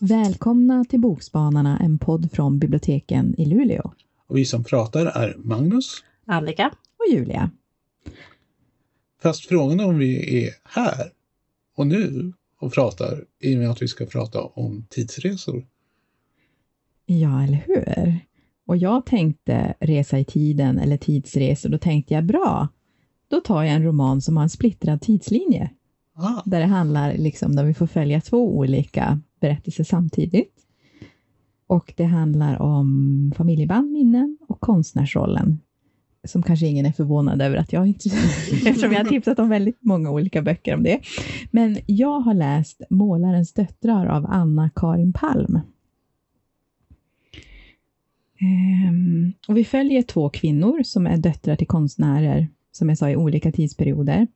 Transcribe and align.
Välkomna 0.00 0.84
till 0.84 1.00
Bokspanarna, 1.00 1.78
en 1.78 1.98
podd 1.98 2.32
från 2.32 2.58
biblioteken 2.58 3.34
i 3.38 3.44
Luleå. 3.44 3.92
Och 4.26 4.36
vi 4.36 4.44
som 4.44 4.64
pratar 4.64 5.06
är 5.06 5.34
Magnus. 5.38 6.04
Annika. 6.26 6.70
Och 6.98 7.14
Julia. 7.14 7.50
Fast 9.22 9.46
frågan 9.46 9.80
är 9.80 9.86
om 9.86 9.98
vi 9.98 10.44
är 10.44 10.50
här 10.64 11.12
och 11.76 11.86
nu 11.86 12.32
och 12.58 12.72
pratar 12.72 13.24
i 13.40 13.54
och 13.54 13.58
med 13.58 13.70
att 13.70 13.82
vi 13.82 13.88
ska 13.88 14.06
prata 14.06 14.42
om 14.42 14.86
tidsresor. 14.90 15.66
Ja, 17.06 17.42
eller 17.42 17.64
hur? 17.66 18.18
Och 18.66 18.76
jag 18.76 19.06
tänkte 19.06 19.74
resa 19.80 20.18
i 20.18 20.24
tiden 20.24 20.78
eller 20.78 20.96
tidsresor, 20.96 21.68
då 21.68 21.78
tänkte 21.78 22.14
jag 22.14 22.24
bra, 22.24 22.68
då 23.28 23.40
tar 23.40 23.62
jag 23.62 23.74
en 23.74 23.84
roman 23.84 24.20
som 24.20 24.36
har 24.36 24.42
en 24.42 24.50
splittrad 24.50 25.00
tidslinje. 25.00 25.70
Ah, 26.14 26.42
Där 26.44 26.60
det 26.60 26.66
handlar 26.66 27.14
liksom, 27.14 27.56
där 27.56 27.64
vi 27.64 27.74
får 27.74 27.86
följa 27.86 28.20
två 28.20 28.56
olika 28.56 29.20
berättelser 29.40 29.84
samtidigt. 29.84 30.52
Och 31.66 31.94
det 31.96 32.04
handlar 32.04 32.62
om 32.62 33.32
familjeband, 33.36 33.92
minnen 33.92 34.38
och 34.48 34.60
konstnärsrollen. 34.60 35.60
Som 36.24 36.42
kanske 36.42 36.66
ingen 36.66 36.86
är 36.86 36.92
förvånad 36.92 37.42
över 37.42 37.56
att 37.56 37.72
jag 37.72 37.86
inte, 37.86 38.08
eftersom 38.66 38.92
jag 38.92 38.98
har 39.04 39.08
tipsat 39.08 39.38
om 39.38 39.48
väldigt 39.48 39.78
många 39.82 40.10
olika 40.10 40.42
böcker 40.42 40.74
om 40.74 40.82
det. 40.82 41.00
Men 41.50 41.78
jag 41.86 42.20
har 42.20 42.34
läst 42.34 42.82
Målarens 42.90 43.52
döttrar 43.52 44.06
av 44.06 44.26
Anna-Karin 44.26 45.12
Palm. 45.12 45.60
Ehm, 48.40 49.32
och 49.48 49.56
vi 49.56 49.64
följer 49.64 50.02
två 50.02 50.28
kvinnor 50.28 50.82
som 50.82 51.06
är 51.06 51.16
döttrar 51.16 51.56
till 51.56 51.66
konstnärer, 51.66 52.48
som 52.72 52.88
jag 52.88 52.98
sa, 52.98 53.10
i 53.10 53.16
olika 53.16 53.52
tidsperioder. 53.52 54.26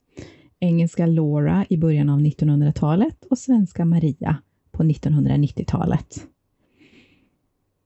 Engelska 0.61 1.07
Laura 1.07 1.67
i 1.69 1.77
början 1.77 2.09
av 2.09 2.21
1900-talet 2.21 3.25
och 3.31 3.39
svenska 3.39 3.85
Maria 3.85 4.37
på 4.71 4.83
1990-talet. 4.83 6.27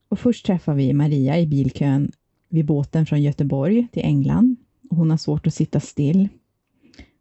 Och 0.08 0.18
först 0.18 0.46
träffar 0.46 0.74
vi 0.74 0.92
Maria 0.92 1.40
i 1.40 1.46
bilkön 1.46 2.12
vid 2.48 2.66
båten 2.66 3.06
från 3.06 3.22
Göteborg 3.22 3.86
till 3.92 4.02
England. 4.02 4.56
Hon 4.90 5.10
har 5.10 5.16
svårt 5.16 5.46
att 5.46 5.54
sitta 5.54 5.80
still. 5.80 6.28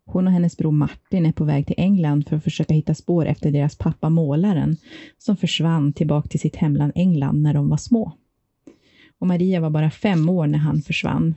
Hon 0.05 0.27
och 0.27 0.33
hennes 0.33 0.57
bror 0.57 0.71
Martin 0.71 1.25
är 1.25 1.31
på 1.31 1.43
väg 1.43 1.67
till 1.67 1.75
England 1.77 2.27
för 2.27 2.35
att 2.35 2.43
försöka 2.43 2.73
hitta 2.73 2.95
spår 2.95 3.25
efter 3.25 3.51
deras 3.51 3.75
pappa 3.75 4.09
målaren, 4.09 4.77
som 5.17 5.37
försvann 5.37 5.93
tillbaka 5.93 6.27
till 6.27 6.39
sitt 6.39 6.55
hemland 6.55 6.91
England 6.95 7.41
när 7.41 7.53
de 7.53 7.69
var 7.69 7.77
små. 7.77 8.11
Och 9.23 9.27
Maria 9.27 9.59
var 9.59 9.69
bara 9.69 9.91
fem 9.91 10.29
år 10.29 10.47
när 10.47 10.59
han 10.59 10.81
försvann. 10.81 11.35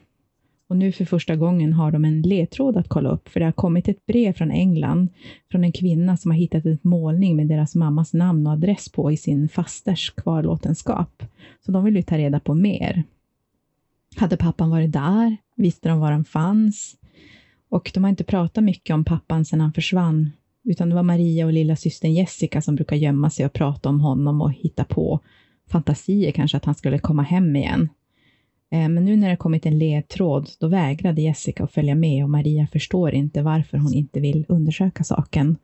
Och 0.68 0.76
nu 0.76 0.92
för 0.92 1.04
första 1.04 1.36
gången 1.36 1.72
har 1.72 1.90
de 1.90 2.04
en 2.04 2.22
ledtråd 2.22 2.76
att 2.76 2.88
kolla 2.88 3.08
upp, 3.10 3.28
för 3.28 3.40
det 3.40 3.46
har 3.46 3.52
kommit 3.52 3.88
ett 3.88 4.06
brev 4.06 4.32
från 4.32 4.50
England 4.50 5.08
från 5.50 5.64
en 5.64 5.72
kvinna 5.72 6.16
som 6.16 6.30
har 6.30 6.38
hittat 6.38 6.64
en 6.64 6.78
målning 6.82 7.36
med 7.36 7.46
deras 7.46 7.74
mammas 7.74 8.12
namn 8.12 8.46
och 8.46 8.52
adress 8.52 8.88
på 8.88 9.12
i 9.12 9.16
sin 9.16 9.48
fasters 9.48 10.10
kvarlåtenskap. 10.10 11.22
Så 11.66 11.72
de 11.72 11.84
vill 11.84 11.96
ju 11.96 12.02
ta 12.02 12.18
reda 12.18 12.40
på 12.40 12.54
mer. 12.54 13.02
Hade 14.16 14.36
pappan 14.36 14.70
varit 14.70 14.92
där? 14.92 15.36
Visste 15.56 15.88
de 15.88 16.00
var 16.00 16.12
han 16.12 16.24
fanns? 16.24 16.96
Och 17.68 17.90
de 17.94 18.04
har 18.04 18.10
inte 18.10 18.24
pratat 18.24 18.64
mycket 18.64 18.94
om 18.94 19.04
pappan 19.04 19.44
sedan 19.44 19.60
han 19.60 19.72
försvann, 19.72 20.30
utan 20.64 20.88
det 20.88 20.94
var 20.94 21.02
Maria 21.02 21.46
och 21.46 21.52
lilla 21.52 21.76
systern 21.76 22.12
Jessica 22.12 22.62
som 22.62 22.74
brukar 22.74 22.96
gömma 22.96 23.30
sig 23.30 23.46
och 23.46 23.52
prata 23.52 23.88
om 23.88 24.00
honom 24.00 24.40
och 24.40 24.52
hitta 24.52 24.84
på 24.84 25.20
fantasier 25.70 26.32
kanske 26.32 26.56
att 26.56 26.64
han 26.64 26.74
skulle 26.74 26.98
komma 26.98 27.22
hem 27.22 27.56
igen. 27.56 27.88
Eh, 28.70 28.88
men 28.88 29.04
nu 29.04 29.16
när 29.16 29.30
det 29.30 29.36
kommit 29.36 29.66
en 29.66 29.78
ledtråd, 29.78 30.50
då 30.60 30.68
vägrade 30.68 31.22
Jessica 31.22 31.64
att 31.64 31.72
följa 31.72 31.94
med 31.94 32.24
och 32.24 32.30
Maria 32.30 32.66
förstår 32.66 33.14
inte 33.14 33.42
varför 33.42 33.78
hon 33.78 33.94
inte 33.94 34.20
vill 34.20 34.46
undersöka 34.48 35.04
saken. 35.04 35.56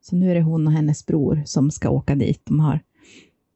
Så 0.00 0.16
nu 0.16 0.30
är 0.30 0.34
det 0.34 0.42
hon 0.42 0.66
och 0.66 0.72
hennes 0.72 1.06
bror 1.06 1.42
som 1.44 1.70
ska 1.70 1.90
åka 1.90 2.14
dit. 2.14 2.42
De 2.44 2.60
har 2.60 2.80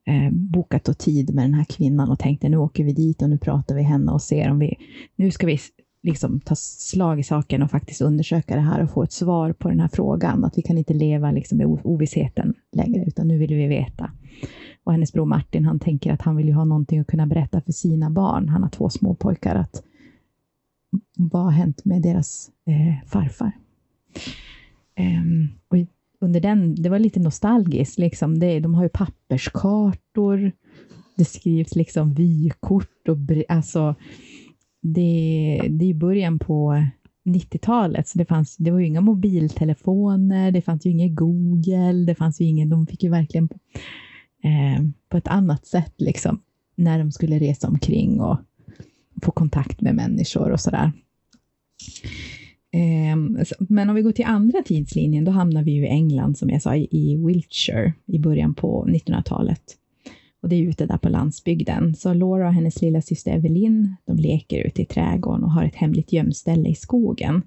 eh, 0.07 0.31
bokat 0.31 0.89
och 0.89 0.99
tid 0.99 1.35
med 1.35 1.45
den 1.45 1.55
här 1.55 1.65
kvinnan 1.65 2.11
och 2.11 2.19
tänkte 2.19 2.49
nu 2.49 2.57
åker 2.57 2.85
vi 2.85 2.93
dit 2.93 3.23
och 3.23 3.31
nu 3.31 3.39
pratar 3.39 3.75
vi 3.75 3.83
henne 3.83 4.13
och 4.13 4.23
ser 4.23 4.51
om 4.51 4.59
vi... 4.59 4.75
Nu 5.17 5.31
ska 5.31 5.47
vi 5.47 5.59
liksom 6.03 6.41
ta 6.41 6.55
slag 6.57 7.21
i 7.21 7.23
saken 7.23 7.63
och 7.63 7.71
faktiskt 7.71 8.01
undersöka 8.01 8.55
det 8.55 8.61
här 8.61 8.83
och 8.83 8.91
få 8.91 9.03
ett 9.03 9.13
svar 9.13 9.53
på 9.53 9.69
den 9.69 9.81
här 9.81 9.91
frågan. 9.93 10.45
Att 10.45 10.59
vi 10.59 10.63
kan 10.63 10.79
inte 10.79 10.95
leva 10.95 11.31
liksom 11.31 11.61
i 11.61 11.65
ovissheten 11.65 12.55
längre, 12.77 13.05
utan 13.07 13.29
nu 13.29 13.39
vill 13.39 13.55
vi 13.55 13.67
veta. 13.67 14.11
Och 14.85 14.93
hennes 14.93 15.13
bror 15.13 15.27
Martin, 15.27 15.65
han 15.65 15.79
tänker 15.79 16.13
att 16.13 16.23
han 16.23 16.37
vill 16.37 16.47
ju 16.47 16.53
ha 16.53 16.65
någonting 16.65 16.99
att 16.99 17.07
kunna 17.07 17.27
berätta 17.27 17.61
för 17.61 17.73
sina 17.73 18.11
barn. 18.11 18.49
Han 18.49 18.63
har 18.63 18.71
två 18.71 18.91
små 18.91 19.15
pojkar. 19.15 19.55
Att, 19.55 19.83
vad 21.17 21.43
har 21.43 21.51
hänt 21.51 21.85
med 21.85 22.03
deras 22.03 22.51
eh, 22.67 23.09
farfar? 23.09 23.53
Um, 24.99 25.49
och 25.69 25.77
under 26.21 26.41
den, 26.41 26.75
det 26.75 26.89
var 26.89 26.99
lite 26.99 27.21
nostalgiskt. 27.21 27.99
Liksom. 27.99 28.39
Det, 28.39 28.61
de 28.61 28.75
har 28.75 28.83
ju 28.83 28.89
papperskartor. 28.89 30.53
Det 31.17 31.25
skrivs 31.25 31.77
liksom 31.77 32.15
vykort. 32.15 33.09
Och, 33.09 33.17
alltså, 33.49 33.95
det, 34.81 35.61
det 35.71 35.85
är 35.85 35.89
i 35.89 35.95
början 35.95 36.39
på 36.39 36.85
90-talet, 37.25 38.09
så 38.09 38.19
det, 38.19 38.25
fanns, 38.25 38.57
det 38.57 38.71
var 38.71 38.79
ju 38.79 38.87
inga 38.87 39.01
mobiltelefoner, 39.01 40.53
det 40.53 40.63
fanns 40.63 40.87
ju 40.87 40.91
inget 40.91 41.17
Google, 41.17 42.05
det 42.07 42.15
fanns 42.15 42.41
ju 42.41 42.45
ingen, 42.45 42.69
de 42.69 42.87
fick 42.87 43.03
ju 43.03 43.11
verkligen 43.11 43.49
eh, 44.43 44.85
på 45.09 45.17
ett 45.17 45.29
annat 45.29 45.67
sätt 45.67 45.95
liksom, 45.97 46.41
när 46.77 46.99
de 46.99 47.13
skulle 47.13 47.39
resa 47.39 47.69
omkring 47.69 48.21
och 48.21 48.39
få 49.23 49.31
kontakt 49.31 49.81
med 49.81 49.95
människor 49.95 50.51
och 50.51 50.61
sådär. 50.61 50.93
Eh, 52.73 53.17
men 53.59 53.89
om 53.89 53.95
vi 53.95 54.03
går 54.03 54.13
till 54.13 54.25
andra 54.25 54.63
tidslinjen, 54.63 55.25
då 55.25 55.33
hamnar 55.33 55.63
vi 55.63 55.73
ju 55.73 55.85
i 55.85 55.89
England, 55.89 56.39
som 56.39 56.51
jag 56.51 56.63
sa, 56.63 56.77
i, 56.77 56.89
i 56.91 57.17
Wiltshire 57.17 57.93
i 58.07 58.19
början 58.19 58.55
på 58.55 58.87
1900-talet. 58.89 59.63
Och 60.43 60.49
det 60.49 60.57
är 60.57 60.63
ute 60.63 60.87
där 60.87 60.99
på 60.99 61.09
landsbygden. 61.09 61.95
Så 61.95 62.15
Laura 62.15 62.47
och 62.47 62.55
hennes 62.55 62.83
lilla 62.83 63.03
syster 63.03 63.33
Evelyn, 63.33 63.97
de 64.05 64.17
leker 64.17 64.67
ute 64.67 64.83
i 64.83 64.85
trädgården 64.85 65.45
och 65.45 65.53
har 65.53 65.65
ett 65.65 65.75
hemligt 65.75 66.13
gömställe 66.13 66.69
i 66.69 66.75
skogen. 66.75 67.43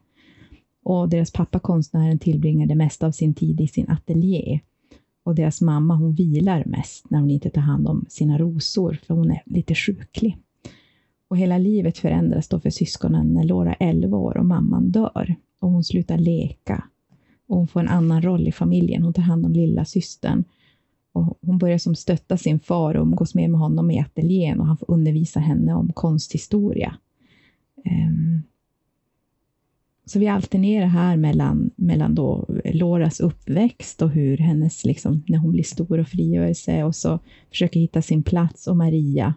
Och 0.84 1.10
deras 1.10 1.32
pappa, 1.32 1.60
konstnären, 1.60 2.20
tillbringar 2.20 2.68
det 2.68 2.76
mesta 2.76 3.08
av 3.08 3.12
sin 3.12 3.34
tid 3.34 3.62
i 3.62 3.68
sin 3.68 3.90
ateljé. 3.90 4.60
Och 5.26 5.36
deras 5.36 5.62
mamma, 5.62 5.96
hon 5.96 6.14
vilar 6.14 6.64
mest 6.66 7.10
när 7.10 7.20
hon 7.20 7.30
inte 7.30 7.50
tar 7.50 7.62
hand 7.62 7.88
om 7.88 8.06
sina 8.10 8.38
rosor, 8.38 9.00
för 9.04 9.14
hon 9.14 9.32
är 9.32 9.42
lite 9.46 9.76
sjuklig. 9.76 10.38
Och 11.28 11.38
hela 11.38 11.58
livet 11.58 11.98
förändras 11.98 12.48
då 12.48 12.60
för 12.60 12.70
syskonen 12.70 13.34
när 13.34 13.44
Laura 13.44 13.74
är 13.74 13.90
11 13.90 14.18
år 14.18 14.38
och 14.38 14.46
mamman 14.46 14.92
dör. 14.92 15.36
Och 15.60 15.70
hon 15.70 15.84
slutar 15.84 16.18
leka. 16.18 16.84
Och 17.48 17.58
hon 17.58 17.68
får 17.68 17.80
en 17.80 17.88
annan 17.88 18.22
roll 18.22 18.48
i 18.48 18.52
familjen. 18.52 19.04
Hon 19.04 19.14
tar 19.14 19.22
hand 19.22 19.46
om 19.46 19.54
lilla 19.54 19.86
systern. 19.86 20.44
Och 21.12 21.38
hon 21.42 21.58
börjar 21.58 21.78
som 21.78 21.96
stötta 21.96 22.38
sin 22.38 22.60
far 22.60 22.96
och 22.96 23.02
umgås 23.02 23.36
mer 23.36 23.48
med 23.48 23.60
honom 23.60 23.92
i 23.92 24.00
ateljén 24.00 24.60
och 24.60 24.68
han 24.68 24.78
får 24.78 24.92
undervisa 24.92 25.40
henne 25.40 25.74
om 25.74 25.94
konsthistoria. 25.94 26.96
Um, 27.86 28.44
så 30.06 30.20
vi 30.20 30.28
alternerar 30.28 30.88
här 30.88 31.18
mellan, 31.18 31.72
mellan 31.76 32.16
då 32.16 32.46
Loras 32.76 33.20
uppväxt 33.20 34.02
och 34.02 34.10
hur 34.10 34.38
hennes, 34.38 34.86
liksom, 34.86 35.24
när 35.28 35.38
hon 35.38 35.52
blir 35.52 35.64
stor 35.64 36.00
och 36.00 36.08
frigör 36.08 36.54
sig 36.54 36.84
och 36.84 36.96
så 36.96 37.20
försöker 37.50 37.80
hitta 37.80 38.02
sin 38.02 38.24
plats 38.24 38.68
och 38.68 38.78
Maria 38.78 39.34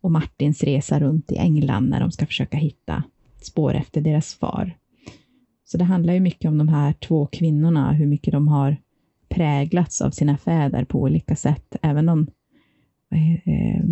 och 0.00 0.10
Martins 0.10 0.62
resa 0.62 1.00
runt 1.00 1.32
i 1.32 1.36
England 1.36 1.88
när 1.88 2.00
de 2.00 2.12
ska 2.12 2.26
försöka 2.26 2.56
hitta 2.56 3.04
spår 3.42 3.74
efter 3.74 4.00
deras 4.00 4.34
far. 4.34 4.76
Så 5.64 5.78
det 5.78 5.84
handlar 5.84 6.14
ju 6.14 6.20
mycket 6.20 6.48
om 6.48 6.58
de 6.58 6.68
här 6.68 6.92
två 6.92 7.26
kvinnorna, 7.26 7.92
hur 7.92 8.06
mycket 8.06 8.32
de 8.32 8.48
har 8.48 8.76
präglats 9.28 10.02
av 10.02 10.10
sina 10.10 10.36
fäder 10.36 10.84
på 10.84 11.00
olika 11.00 11.36
sätt, 11.36 11.76
även 11.82 12.08
om 12.08 12.26
eh, 13.10 13.84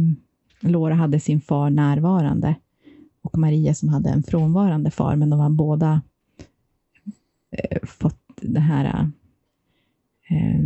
Laura 0.61 0.95
hade 0.95 1.21
sin 1.21 1.41
far 1.41 1.71
närvarande 1.71 2.55
och 3.23 3.39
Maria 3.39 3.75
som 3.75 3.89
hade 3.89 4.11
en 4.11 4.23
frånvarande 4.23 4.91
far, 4.91 5.17
men 5.17 5.31
de 5.31 5.41
har 5.41 5.51
båda 5.51 6.03
eh, 7.51 7.79
fått 7.83 8.22
det 8.43 8.61
här 8.61 9.11
eh, 10.31 10.61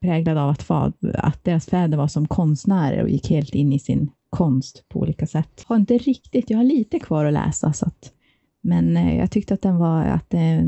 präglade 0.00 0.42
av 0.42 0.48
att, 0.48 0.70
att 1.14 1.44
deras 1.44 1.66
fäder 1.66 1.96
var 1.96 2.08
som 2.08 2.28
konstnärer 2.28 3.02
och 3.02 3.10
gick 3.10 3.30
helt 3.30 3.54
in 3.54 3.72
i 3.72 3.78
sin 3.78 4.10
konst 4.30 4.84
på 4.88 5.00
olika 5.00 5.26
sätt. 5.26 5.64
Har 5.66 5.76
inte 5.76 5.98
riktigt, 5.98 6.50
jag 6.50 6.58
har 6.58 6.64
lite 6.64 6.98
kvar 6.98 7.24
att 7.24 7.32
läsa, 7.32 7.72
så 7.72 7.86
att, 7.86 8.12
men 8.60 8.96
eh, 8.96 9.16
jag 9.18 9.30
tyckte 9.30 9.54
att 9.54 9.62
den 9.62 9.76
var 9.76 10.04
att 10.04 10.30
det 10.30 10.64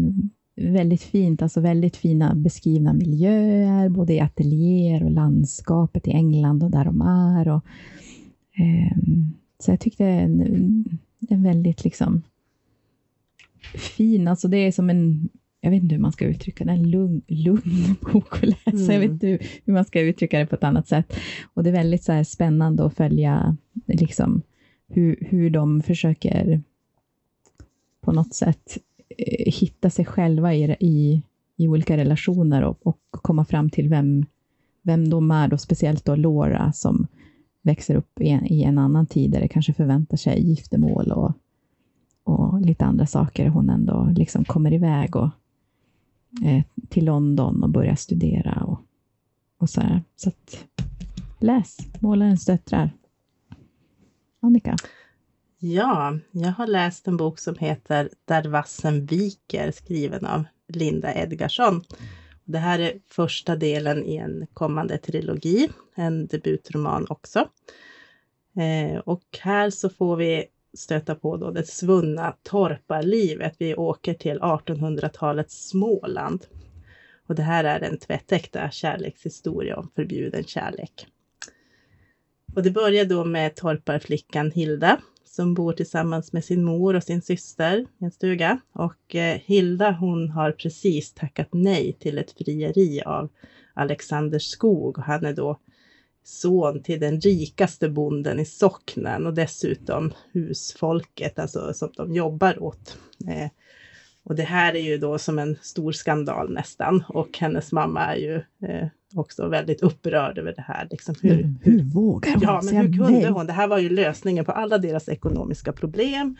väldigt 0.56 1.02
fint, 1.02 1.42
alltså 1.42 1.60
väldigt 1.60 1.96
fina 1.96 2.34
beskrivna 2.34 2.92
miljöer, 2.92 3.88
både 3.88 4.12
i 4.12 4.20
ateljéer 4.20 5.04
och 5.04 5.10
landskapet 5.10 6.08
i 6.08 6.10
England 6.10 6.62
och 6.62 6.70
där 6.70 6.84
de 6.84 7.00
är. 7.00 7.48
Och, 7.48 7.64
eh, 8.58 8.96
så 9.58 9.70
jag 9.70 9.80
tyckte 9.80 10.04
en, 10.04 10.98
en 11.28 11.42
väldigt 11.42 11.84
liksom 11.84 12.22
fin, 13.96 14.28
alltså 14.28 14.48
det 14.48 14.56
är 14.56 14.72
som 14.72 14.90
en, 14.90 15.28
jag 15.64 15.70
vet 15.70 15.82
inte 15.82 15.94
hur 15.94 16.02
man 16.02 16.12
ska 16.12 16.24
uttrycka 16.24 16.64
det, 16.64 16.72
en 16.72 16.90
lugn, 16.90 17.22
lugn 17.26 17.96
bok 18.12 18.34
att 18.34 18.42
läsa. 18.42 18.70
Mm. 18.70 18.90
Jag 18.90 19.00
vet 19.00 19.10
inte 19.10 19.26
hur, 19.26 19.38
hur, 19.64 19.72
man 19.72 19.84
ska 19.84 20.00
uttrycka 20.00 20.38
det 20.38 20.46
på 20.46 20.54
ett 20.54 20.64
annat 20.64 20.88
sätt. 20.88 21.16
Och 21.54 21.64
det 21.64 21.70
är 21.70 21.72
väldigt 21.72 22.04
så 22.04 22.24
spännande 22.24 22.86
att 22.86 22.94
följa 22.94 23.56
liksom, 23.86 24.42
hur, 24.88 25.16
hur 25.20 25.50
de 25.50 25.82
försöker 25.82 26.62
på 28.00 28.12
något 28.12 28.34
sätt 28.34 28.78
eh, 29.18 29.52
hitta 29.52 29.90
sig 29.90 30.04
själva 30.04 30.54
i, 30.54 30.76
i, 30.80 31.22
i 31.56 31.68
olika 31.68 31.96
relationer 31.96 32.62
och, 32.62 32.86
och 32.86 33.00
komma 33.10 33.44
fram 33.44 33.70
till 33.70 33.88
vem, 33.88 34.26
vem 34.82 35.08
de 35.08 35.30
är, 35.30 35.48
då, 35.48 35.58
speciellt 35.58 36.04
då 36.04 36.16
Laura 36.16 36.72
som 36.72 37.06
växer 37.62 37.94
upp 37.94 38.20
i 38.20 38.28
en, 38.28 38.46
i 38.46 38.62
en 38.62 38.78
annan 38.78 39.06
tid 39.06 39.30
där 39.30 39.40
det 39.40 39.48
kanske 39.48 39.72
förväntar 39.72 40.16
sig 40.16 40.48
giftermål 40.48 41.12
och, 41.12 41.32
och 42.24 42.60
lite 42.60 42.84
andra 42.84 43.06
saker. 43.06 43.48
Hon 43.48 43.70
ändå 43.70 44.12
liksom 44.16 44.44
kommer 44.44 44.72
iväg 44.72 45.16
och, 45.16 45.28
Eh, 46.42 46.62
till 46.88 47.04
London 47.04 47.62
och 47.62 47.70
börja 47.70 47.96
studera 47.96 48.64
och, 48.64 48.80
och 49.58 49.70
så 49.70 49.80
här. 49.80 50.02
Så 50.16 50.28
att, 50.28 50.64
läs 51.40 51.76
Målarens 52.00 52.44
döttrar. 52.44 52.90
Annika? 54.40 54.76
Ja, 55.58 56.18
jag 56.30 56.50
har 56.50 56.66
läst 56.66 57.08
en 57.08 57.16
bok 57.16 57.38
som 57.38 57.56
heter 57.58 58.08
Där 58.24 58.44
vassen 58.48 59.06
viker 59.06 59.70
skriven 59.70 60.26
av 60.26 60.44
Linda 60.68 61.14
Edgarsson. 61.14 61.82
Det 62.44 62.58
här 62.58 62.78
är 62.78 62.92
första 63.08 63.56
delen 63.56 64.04
i 64.04 64.16
en 64.16 64.46
kommande 64.54 64.98
trilogi, 64.98 65.68
en 65.94 66.26
debutroman 66.26 67.06
också. 67.08 67.48
Eh, 68.56 68.98
och 68.98 69.24
här 69.40 69.70
så 69.70 69.90
får 69.90 70.16
vi 70.16 70.44
stöta 70.74 71.14
på 71.14 71.36
då 71.36 71.50
det 71.50 71.68
svunna 71.68 72.36
torparlivet. 72.42 73.54
Vi 73.58 73.74
åker 73.74 74.14
till 74.14 74.38
1800-talets 74.38 75.68
Småland. 75.68 76.46
Och 77.26 77.34
det 77.34 77.42
här 77.42 77.64
är 77.64 77.80
en 77.80 77.98
tvättäkta 77.98 78.70
kärlekshistoria 78.70 79.76
om 79.76 79.90
förbjuden 79.94 80.44
kärlek. 80.44 81.06
Och 82.54 82.62
det 82.62 82.70
börjar 82.70 83.04
då 83.04 83.24
med 83.24 83.56
torparflickan 83.56 84.50
Hilda 84.50 85.00
som 85.24 85.54
bor 85.54 85.72
tillsammans 85.72 86.32
med 86.32 86.44
sin 86.44 86.64
mor 86.64 86.96
och 86.96 87.02
sin 87.02 87.22
syster 87.22 87.86
i 88.00 88.04
en 88.04 88.10
stuga. 88.10 88.60
Och 88.72 89.14
eh, 89.14 89.40
Hilda 89.44 89.90
hon 89.90 90.28
har 90.28 90.52
precis 90.52 91.14
tackat 91.14 91.48
nej 91.52 91.92
till 91.92 92.18
ett 92.18 92.30
frieri 92.30 93.02
av 93.06 93.28
Alexander 93.74 94.38
Skog. 94.38 94.98
Och 94.98 95.04
han 95.04 95.24
är 95.24 95.32
då 95.32 95.58
son 96.24 96.82
till 96.82 97.00
den 97.00 97.20
rikaste 97.20 97.88
bonden 97.88 98.40
i 98.40 98.44
socknen 98.44 99.26
och 99.26 99.34
dessutom 99.34 100.12
husfolket, 100.32 101.38
alltså 101.38 101.74
som 101.74 101.90
de 101.96 102.14
jobbar 102.14 102.62
åt. 102.62 102.98
Eh, 103.28 103.48
och 104.24 104.34
det 104.34 104.42
här 104.42 104.74
är 104.74 104.80
ju 104.80 104.98
då 104.98 105.18
som 105.18 105.38
en 105.38 105.56
stor 105.62 105.92
skandal 105.92 106.52
nästan 106.52 107.04
och 107.08 107.38
hennes 107.38 107.72
mamma 107.72 108.00
är 108.00 108.16
ju 108.16 108.34
eh, 108.68 108.88
också 109.14 109.48
väldigt 109.48 109.82
upprörd 109.82 110.38
över 110.38 110.54
det 110.56 110.62
här. 110.62 110.88
Liksom 110.90 111.14
hur, 111.22 111.30
hur, 111.30 111.54
hur 111.62 111.82
vågar 111.82 112.32
hon 112.34 112.42
Ja, 112.42 112.60
men 112.64 112.76
hur 112.76 112.92
kunde 112.92 113.20
nej? 113.20 113.30
hon? 113.30 113.46
Det 113.46 113.52
här 113.52 113.66
var 113.66 113.78
ju 113.78 113.88
lösningen 113.88 114.44
på 114.44 114.52
alla 114.52 114.78
deras 114.78 115.08
ekonomiska 115.08 115.72
problem. 115.72 116.36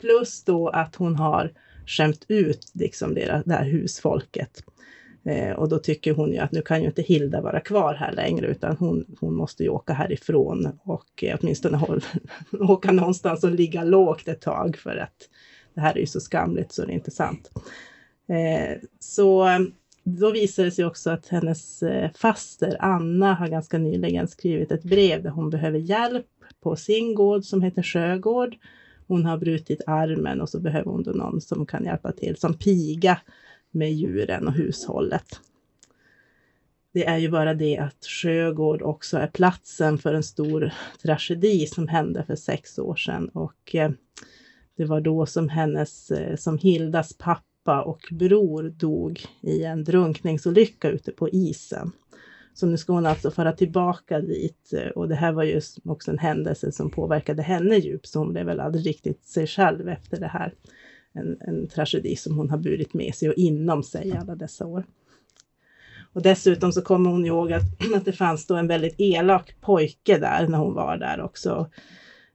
Plus 0.00 0.44
då 0.44 0.68
att 0.68 0.96
hon 0.96 1.16
har 1.16 1.52
skämt 1.86 2.24
ut 2.28 2.70
liksom 2.74 3.14
deras, 3.14 3.44
det 3.44 3.54
här 3.54 3.64
husfolket. 3.64 4.62
Eh, 5.24 5.52
och 5.52 5.68
då 5.68 5.78
tycker 5.78 6.14
hon 6.14 6.32
ju 6.32 6.38
att 6.38 6.52
nu 6.52 6.62
kan 6.62 6.80
ju 6.80 6.86
inte 6.86 7.02
Hilda 7.02 7.40
vara 7.40 7.60
kvar 7.60 7.94
här 7.94 8.12
längre 8.12 8.46
utan 8.46 8.76
hon, 8.76 9.04
hon 9.20 9.34
måste 9.34 9.62
ju 9.62 9.68
åka 9.68 9.92
härifrån 9.92 10.78
och 10.84 11.24
eh, 11.24 11.38
åtminstone 11.40 11.76
håll, 11.76 12.00
åka 12.60 12.92
någonstans 12.92 13.44
och 13.44 13.50
ligga 13.50 13.84
lågt 13.84 14.28
ett 14.28 14.40
tag 14.40 14.76
för 14.76 14.96
att 14.96 15.28
det 15.74 15.80
här 15.80 15.94
är 15.94 16.00
ju 16.00 16.06
så 16.06 16.20
skamligt 16.20 16.72
så 16.72 16.84
det 16.84 16.92
är 16.92 16.94
inte 16.94 17.10
sant. 17.10 17.50
Eh, 18.28 18.78
så 18.98 19.48
då 20.04 20.30
visar 20.30 20.64
det 20.64 20.70
sig 20.70 20.84
också 20.84 21.10
att 21.10 21.28
hennes 21.28 21.82
eh, 21.82 22.10
faster 22.14 22.76
Anna 22.80 23.34
har 23.34 23.48
ganska 23.48 23.78
nyligen 23.78 24.28
skrivit 24.28 24.72
ett 24.72 24.82
brev 24.82 25.22
där 25.22 25.30
hon 25.30 25.50
behöver 25.50 25.78
hjälp 25.78 26.26
på 26.60 26.76
sin 26.76 27.14
gård 27.14 27.44
som 27.44 27.62
heter 27.62 27.82
Sjögård. 27.82 28.56
Hon 29.06 29.24
har 29.24 29.38
brutit 29.38 29.80
armen 29.86 30.40
och 30.40 30.48
så 30.48 30.60
behöver 30.60 30.90
hon 30.90 31.02
då 31.02 31.10
någon 31.10 31.40
som 31.40 31.66
kan 31.66 31.84
hjälpa 31.84 32.12
till 32.12 32.36
som 32.36 32.54
piga 32.54 33.18
med 33.72 33.92
djuren 33.92 34.48
och 34.48 34.54
hushållet. 34.54 35.40
Det 36.92 37.06
är 37.06 37.18
ju 37.18 37.30
bara 37.30 37.54
det 37.54 37.78
att 37.78 38.04
Sjögård 38.04 38.82
också 38.82 39.18
är 39.18 39.26
platsen 39.26 39.98
för 39.98 40.14
en 40.14 40.22
stor 40.22 40.72
tragedi 41.02 41.66
som 41.66 41.88
hände 41.88 42.24
för 42.24 42.36
sex 42.36 42.78
år 42.78 42.96
sedan 42.96 43.28
och 43.28 43.74
eh, 43.74 43.90
det 44.76 44.84
var 44.84 45.00
då 45.00 45.26
som 45.26 45.48
hennes, 45.48 46.10
eh, 46.10 46.36
som 46.36 46.58
Hildas 46.58 47.12
pappa 47.12 47.82
och 47.82 48.00
bror 48.10 48.62
dog 48.62 49.20
i 49.40 49.64
en 49.64 49.84
drunkningsolycka 49.84 50.90
ute 50.90 51.12
på 51.12 51.28
isen. 51.28 51.92
Så 52.54 52.66
nu 52.66 52.76
ska 52.76 52.92
hon 52.92 53.06
alltså 53.06 53.30
föra 53.30 53.52
tillbaka 53.52 54.20
dit 54.20 54.72
eh, 54.72 54.88
och 54.88 55.08
det 55.08 55.14
här 55.14 55.32
var 55.32 55.42
ju 55.42 55.60
också 55.84 56.10
en 56.10 56.18
händelse 56.18 56.72
som 56.72 56.90
påverkade 56.90 57.42
henne 57.42 57.76
djupt 57.76 58.06
så 58.06 58.18
hon 58.18 58.32
blev 58.32 58.46
väl 58.46 58.60
aldrig 58.60 58.86
riktigt 58.86 59.24
sig 59.24 59.46
själv 59.46 59.88
efter 59.88 60.20
det 60.20 60.26
här. 60.26 60.54
En, 61.12 61.36
en 61.40 61.68
tragedi 61.68 62.16
som 62.16 62.36
hon 62.36 62.50
har 62.50 62.58
burit 62.58 62.94
med 62.94 63.14
sig 63.14 63.28
och 63.28 63.34
inom 63.34 63.82
sig 63.82 64.12
alla 64.12 64.34
dessa 64.34 64.66
år. 64.66 64.84
Och 66.12 66.22
dessutom 66.22 66.72
så 66.72 66.82
kommer 66.82 67.10
hon 67.10 67.26
ihåg 67.26 67.52
att, 67.52 67.62
att 67.96 68.04
det 68.04 68.12
fanns 68.12 68.46
då 68.46 68.54
en 68.54 68.68
väldigt 68.68 68.94
elak 68.98 69.56
pojke 69.60 70.18
där 70.18 70.48
när 70.48 70.58
hon 70.58 70.74
var 70.74 70.96
där 70.96 71.20
också 71.20 71.70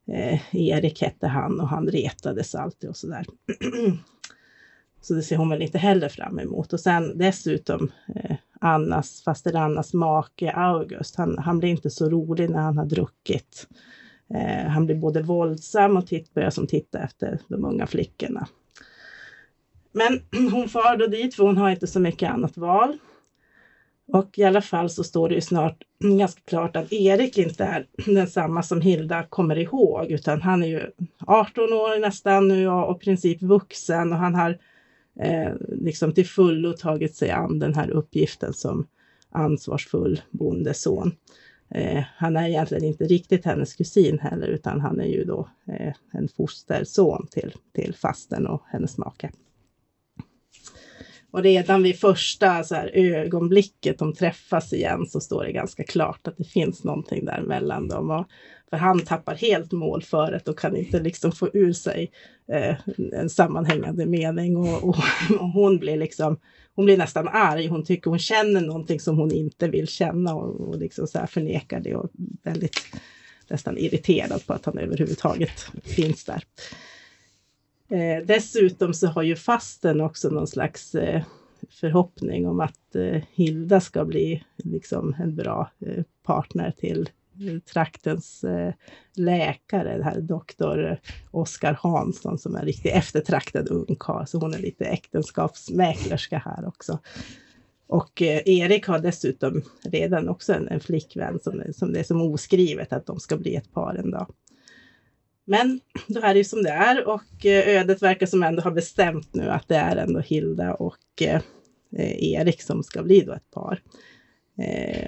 Eh, 0.08 0.56
Erik 0.56 1.02
hette 1.02 1.28
han 1.28 1.60
och 1.60 1.68
han 1.68 1.88
retades 1.88 2.56
alltid 2.56 2.90
och 2.90 2.98
sådär. 2.98 3.26
så 5.02 5.14
det 5.14 5.22
ser 5.22 5.38
hon 5.38 5.50
väl 5.50 5.62
inte 5.62 5.78
heller 5.78 6.10
fram 6.10 6.40
emot. 6.40 6.74
Och 6.74 6.80
sen 6.80 7.18
dessutom 7.18 7.92
eh, 8.16 8.36
Annas, 8.60 9.22
faster 9.24 9.56
Annas 9.56 9.94
make 9.94 10.52
August, 10.52 11.16
han, 11.16 11.38
han 11.38 11.60
blir 11.60 11.70
inte 11.70 11.90
så 11.90 12.10
rolig 12.10 12.50
när 12.50 12.62
han 12.62 12.78
har 12.78 12.86
druckit. 12.86 13.68
Eh, 14.34 14.68
han 14.68 14.86
blir 14.86 14.96
både 14.96 15.22
våldsam 15.22 15.98
och 15.98 16.08
titt, 16.08 16.34
börjar 16.34 16.50
som 16.50 16.68
titta 16.68 17.00
efter 17.00 17.40
de 17.48 17.66
unga 17.66 17.88
flickorna. 17.88 18.48
Men 19.98 20.22
hon 20.52 20.70
far 20.70 20.98
då 20.98 21.08
dit 21.08 21.36
för 21.36 21.44
hon 21.44 21.58
har 21.58 21.70
inte 21.70 21.88
så 21.88 22.00
mycket 22.00 22.32
annat 22.32 22.58
val. 22.58 22.98
Och 24.08 24.40
i 24.40 24.44
alla 24.44 24.62
fall 24.62 24.90
så 24.90 25.04
står 25.04 25.30
det 25.30 25.36
ju 25.36 25.42
snart 25.42 25.84
ganska 26.00 26.42
klart 26.46 26.76
att 26.76 26.94
Erik 26.94 27.38
inte 27.38 27.64
är 27.64 27.88
densamma 28.16 28.64
som 28.64 28.82
Hilda 28.82 29.24
kommer 29.24 29.58
ihåg, 29.58 30.12
utan 30.12 30.42
han 30.42 30.64
är 30.64 30.68
ju 30.68 30.82
18 31.28 31.64
år 31.74 32.00
nästan 32.00 32.48
nu 32.48 32.68
och, 32.68 33.02
i 33.02 33.06
princip 33.06 33.42
vuxen 33.42 34.14
och 34.14 34.20
han 34.20 34.36
har 34.36 34.58
eh, 35.20 35.52
liksom 35.70 36.14
till 36.14 36.28
fullo 36.28 36.74
tagit 36.74 37.16
sig 37.16 37.32
an 37.32 37.60
den 37.60 37.74
här 37.74 37.90
uppgiften 37.90 38.54
som 38.54 38.88
ansvarsfull 39.30 40.22
bondeson. 40.32 41.12
Eh, 41.70 42.04
han 42.18 42.38
är 42.38 42.48
egentligen 42.48 42.84
inte 42.84 43.04
riktigt 43.04 43.46
hennes 43.46 43.74
kusin 43.74 44.20
heller, 44.20 44.48
utan 44.48 44.82
han 44.82 45.00
är 45.00 45.08
ju 45.08 45.24
då 45.24 45.50
eh, 45.68 45.94
en 46.12 46.28
fosterson 46.28 47.28
till, 47.32 47.54
till 47.74 47.96
fasten 47.96 48.48
och 48.48 48.64
hennes 48.68 48.98
make. 48.98 49.30
Och 51.38 51.44
redan 51.44 51.84
vid 51.84 52.00
första 52.00 52.64
så 52.64 52.76
här, 52.76 52.92
ögonblicket 52.94 54.00
de 54.00 54.14
träffas 54.14 54.74
igen 54.74 55.06
så 55.06 55.20
står 55.20 55.44
det 55.44 55.52
ganska 55.52 55.84
klart 55.84 56.28
att 56.28 56.38
det 56.38 56.44
finns 56.44 56.84
någonting 56.84 57.26
där 57.26 57.42
mellan 57.42 57.88
dem. 57.88 58.12
Och, 58.12 58.26
för 58.70 58.78
han 58.78 59.00
tappar 59.00 59.36
helt 59.36 59.72
målföret 59.72 60.48
och 60.48 60.60
kan 60.60 60.76
inte 60.76 61.00
liksom 61.00 61.32
få 61.32 61.50
ur 61.54 61.74
sig 61.74 62.12
eh, 62.52 62.76
en 63.14 63.30
sammanhängande 63.30 64.06
mening. 64.06 64.58
Och, 64.58 64.84
och, 64.84 64.96
och, 65.40 65.50
hon 65.50 65.78
blir 65.78 65.98
liksom, 65.98 66.40
hon 66.76 66.86
blir 66.86 66.98
nästan 66.98 67.28
arg. 67.28 67.68
Hon 67.68 67.86
tycker 67.86 68.10
hon 68.10 68.20
känner 68.20 68.62
någonting 68.62 69.00
som 69.00 69.18
hon 69.18 69.32
inte 69.32 69.68
vill 69.68 69.88
känna 69.88 70.36
och, 70.36 70.70
och 70.70 70.78
liksom 70.78 71.08
så 71.08 71.20
här 71.20 71.28
förnekar 71.28 71.80
det 71.80 71.96
och 71.96 72.10
väldigt 72.44 72.78
nästan 73.48 73.78
irriterad 73.78 74.46
på 74.46 74.54
att 74.54 74.66
han 74.66 74.78
överhuvudtaget 74.78 75.66
finns 75.84 76.24
där. 76.24 76.44
Eh, 77.90 78.26
dessutom 78.26 78.94
så 78.94 79.08
har 79.08 79.24
ju 79.24 79.36
fasten 79.36 80.02
också 80.02 80.30
någon 80.30 80.48
slags 80.48 80.96
eh, 80.96 81.24
förhoppning 81.70 82.48
om 82.48 82.60
att 82.60 82.96
eh, 82.96 83.22
Hilda 83.32 83.80
ska 83.80 84.06
bli 84.06 84.44
liksom 84.58 85.16
en 85.20 85.36
bra 85.36 85.72
eh, 85.86 86.04
partner 86.24 86.72
till 86.78 87.10
eh, 87.50 87.60
traktens 87.60 88.44
eh, 88.44 88.74
läkare, 89.16 89.98
det 89.98 90.04
här 90.04 90.22
doktor 90.22 90.92
eh, 90.92 90.98
Oskar 91.32 91.80
Hansson 91.82 92.38
som 92.38 92.56
är 92.56 92.60
en 92.60 92.66
riktigt 92.66 92.94
eftertraktad 92.94 93.68
ungkarl. 93.70 94.26
Så 94.26 94.40
hon 94.40 94.54
är 94.54 94.60
lite 94.60 94.86
äktenskapsmäklerska 94.86 96.42
här 96.46 96.68
också. 96.68 97.00
Och 97.88 98.22
eh, 98.22 98.42
Erik 98.46 98.88
har 98.88 99.00
dessutom 99.00 99.62
redan 99.84 100.30
också 100.30 100.54
en, 100.54 100.68
en 100.68 100.80
flickvän 100.80 101.40
som, 101.44 101.64
som 101.74 101.94
det 101.94 102.00
är 102.00 102.04
som 102.04 102.22
oskrivet 102.22 102.94
att 102.94 103.06
de 103.06 103.20
ska 103.20 103.38
bli 103.38 103.56
ett 103.56 103.74
par 103.74 103.96
en 103.96 104.12
dag. 104.12 104.28
Men 105.50 105.80
då 106.08 106.20
är 106.20 106.34
det 106.34 106.38
ju 106.38 106.44
som 106.44 106.64
det 106.64 106.70
är 106.70 107.08
och 107.08 107.46
eh, 107.46 107.68
ödet 107.68 108.02
verkar 108.02 108.26
som 108.26 108.44
ändå 108.44 108.62
har 108.62 108.72
bestämt 108.72 109.34
nu 109.34 109.50
att 109.50 109.68
det 109.68 109.76
är 109.76 109.96
ändå 109.96 110.20
Hilda 110.20 110.74
och 110.74 111.22
eh, 111.22 111.42
eh, 111.92 112.24
Erik 112.24 112.62
som 112.62 112.84
ska 112.84 113.04
bli 113.04 113.22
då 113.22 113.34
ett 113.34 113.52
par. 113.52 113.82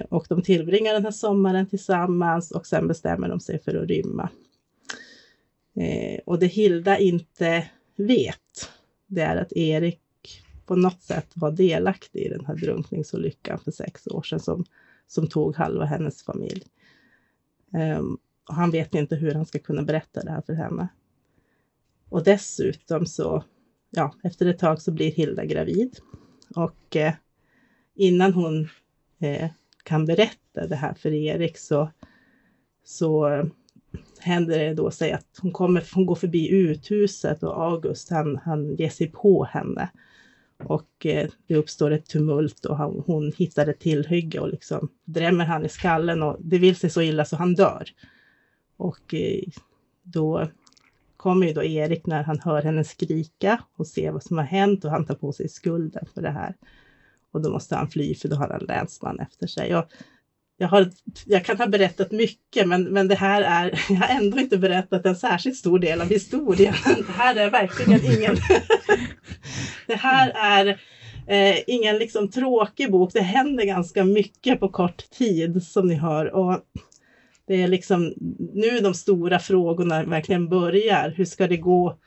Och 0.08 0.26
de 0.28 0.42
tillbringar 0.42 0.92
den 0.92 1.04
här 1.04 1.10
sommaren 1.10 1.66
tillsammans 1.66 2.50
och 2.50 2.66
sen 2.66 2.88
bestämmer 2.88 3.28
de 3.28 3.40
sig 3.40 3.62
för 3.62 3.74
att 3.74 3.88
rymma. 3.88 4.28
Och 6.24 6.38
det 6.38 6.46
Hilda 6.46 6.98
inte 6.98 7.70
vet, 7.96 8.70
det 9.06 9.20
är 9.20 9.36
att 9.36 9.52
Erik 9.52 10.00
på 10.66 10.76
något 10.76 11.02
sätt 11.02 11.26
var 11.34 11.50
delaktig 11.50 12.20
i 12.20 12.28
den 12.28 12.46
här 12.46 12.54
drunkningsolyckan 12.54 13.58
för 13.58 13.70
sex 13.70 14.06
år 14.06 14.22
sedan 14.22 14.40
som, 14.40 14.64
som 15.06 15.26
tog 15.26 15.56
halva 15.56 15.84
hennes 15.84 16.22
familj. 16.22 16.64
Um, 17.98 18.18
och 18.50 18.56
han 18.56 18.70
vet 18.70 18.94
inte 18.94 19.16
hur 19.16 19.34
han 19.34 19.46
ska 19.46 19.58
kunna 19.58 19.82
berätta 19.82 20.22
det 20.22 20.30
här 20.30 20.42
för 20.46 20.52
henne. 20.52 20.88
Och 22.08 22.24
dessutom 22.24 23.06
så, 23.06 23.44
ja, 23.90 24.14
efter 24.22 24.46
ett 24.46 24.58
tag 24.58 24.82
så 24.82 24.92
blir 24.92 25.12
Hilda 25.12 25.44
gravid. 25.44 25.98
Och 26.56 26.96
eh, 26.96 27.12
innan 27.94 28.32
hon 28.32 28.68
eh, 29.20 29.50
kan 29.84 30.06
berätta 30.06 30.66
det 30.66 30.76
här 30.76 30.94
för 30.94 31.12
Erik 31.12 31.58
så, 31.58 31.90
så 32.84 33.28
eh, 33.28 33.44
händer 34.18 34.58
det 34.58 34.74
då 34.74 34.90
sig 34.90 35.12
att 35.12 35.38
hon, 35.40 35.52
kommer, 35.52 35.84
hon 35.94 36.06
går 36.06 36.14
förbi 36.14 36.50
uthuset 36.50 37.42
och 37.42 37.64
August 37.64 38.10
han, 38.10 38.36
han 38.36 38.76
ger 38.76 38.90
sig 38.90 39.10
på 39.10 39.44
henne. 39.44 39.90
Och 40.64 41.06
eh, 41.06 41.30
det 41.46 41.56
uppstår 41.56 41.90
ett 41.90 42.06
tumult 42.06 42.64
och 42.64 42.76
han, 42.76 43.02
hon 43.06 43.32
hittar 43.36 43.66
ett 43.66 43.80
tillhygge 43.80 44.40
och 44.40 44.48
liksom 44.48 44.88
drämmer 45.04 45.44
han 45.44 45.64
i 45.64 45.68
skallen 45.68 46.22
och 46.22 46.36
det 46.40 46.58
vill 46.58 46.76
sig 46.76 46.90
så 46.90 47.02
illa 47.02 47.24
så 47.24 47.36
han 47.36 47.54
dör. 47.54 47.88
Och 48.80 49.14
eh, 49.14 49.40
då 50.02 50.48
kommer 51.16 51.46
ju 51.46 51.52
då 51.52 51.64
Erik 51.64 52.06
när 52.06 52.22
han 52.22 52.40
hör 52.40 52.62
henne 52.62 52.84
skrika 52.84 53.60
och 53.76 53.86
ser 53.86 54.10
vad 54.10 54.22
som 54.22 54.38
har 54.38 54.44
hänt 54.44 54.84
och 54.84 54.90
han 54.90 55.06
tar 55.06 55.14
på 55.14 55.32
sig 55.32 55.48
skulden 55.48 56.06
för 56.14 56.22
det 56.22 56.30
här. 56.30 56.54
Och 57.32 57.40
då 57.42 57.50
måste 57.50 57.76
han 57.76 57.90
fly 57.90 58.14
för 58.14 58.28
då 58.28 58.36
har 58.36 58.48
han 58.48 58.64
länsman 58.68 59.20
efter 59.20 59.46
sig. 59.46 59.76
Och 59.76 59.84
jag, 60.56 60.68
har, 60.68 60.90
jag 61.26 61.44
kan 61.44 61.58
ha 61.58 61.66
berättat 61.66 62.12
mycket 62.12 62.68
men, 62.68 62.82
men 62.84 63.08
det 63.08 63.14
här 63.14 63.42
är, 63.42 63.80
jag 63.88 63.96
har 63.96 64.16
ändå 64.16 64.38
inte 64.38 64.58
berättat 64.58 65.06
en 65.06 65.16
särskilt 65.16 65.56
stor 65.56 65.78
del 65.78 66.00
av 66.00 66.08
historien. 66.08 66.74
Det 67.06 67.12
här 67.12 67.36
är 67.36 67.50
verkligen 67.50 68.18
ingen, 68.18 68.36
det 69.86 69.96
här 69.96 70.32
är 70.34 70.80
eh, 71.26 71.58
ingen 71.66 71.98
liksom 71.98 72.30
tråkig 72.30 72.90
bok. 72.90 73.12
Det 73.12 73.20
händer 73.20 73.64
ganska 73.64 74.04
mycket 74.04 74.60
på 74.60 74.68
kort 74.68 75.10
tid 75.10 75.62
som 75.62 75.88
ni 75.88 75.94
hör. 75.94 76.34
Och 76.34 76.60
det 77.50 77.62
är 77.62 77.68
liksom 77.68 78.14
nu 78.54 78.80
de 78.82 78.94
stora 78.94 79.38
frågorna 79.38 80.04
verkligen 80.04 80.48
börjar. 80.48 81.14
Hur 81.16 81.24
ska 81.24 81.46
det 81.46 81.56
gå? 81.56 81.98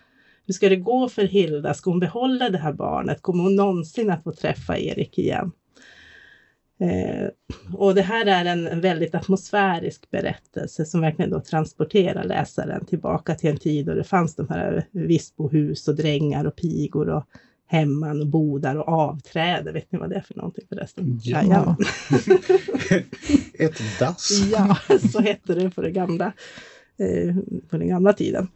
Hur 0.46 0.54
ska 0.54 0.70
det 0.70 0.76
gå 0.76 1.10
för 1.10 1.24
Hilda? 1.24 1.74
Ska 1.74 1.90
hon 1.90 2.00
behålla 2.00 2.50
det 2.50 2.58
här 2.58 2.74
barnet? 2.74 3.22
Kommer 3.22 3.44
hon 3.44 3.56
någonsin 3.56 4.10
att 4.10 4.24
få 4.24 4.32
träffa 4.32 4.78
Erik 4.78 5.18
igen? 5.18 5.52
Eh, 6.80 7.28
och 7.74 7.96
det 7.96 8.02
här 8.02 8.26
är 8.26 8.46
en, 8.46 8.68
en, 8.68 8.82
väldigt 8.82 9.16
atmosfärisk 9.16 10.12
berättelse 10.12 10.86
som 10.86 11.02
verkligen 11.02 11.32
då 11.32 11.40
transporterar 11.40 12.24
läsaren 12.24 12.86
tillbaka 12.86 13.36
till 13.36 13.50
en 13.50 13.58
tid 13.58 13.86
då 13.86 13.94
det 13.94 14.04
fanns 14.04 14.36
de 14.36 14.50
här 14.50 14.88
Visbohus 14.92 15.88
och 15.88 15.96
drängar 15.96 16.46
och 16.46 16.56
pigor 16.56 17.10
och 17.10 17.24
hemman 17.68 18.22
och 18.22 18.28
bodar 18.28 18.76
och 18.76 18.88
avträde. 18.88 19.72
Vet 19.72 19.92
ni 19.92 20.00
vad 20.00 20.10
det 20.10 20.16
är 20.16 20.22
för 20.22 20.36
någonting 20.36 20.66
förresten? 20.70 21.20
Ja. 21.24 21.44
ja. 21.44 21.78
Ett 23.60 23.82
dass. 24.00 24.32
Ja, 24.52 24.78
så 25.12 25.22
hette 25.22 25.56
det 25.56 25.70
på, 25.70 25.82
det 25.82 25.92
gamla, 25.92 26.34
eh, 26.98 27.36
på 27.70 27.78
den 27.78 27.88
gamla 27.88 28.14
tiden. 28.14 28.48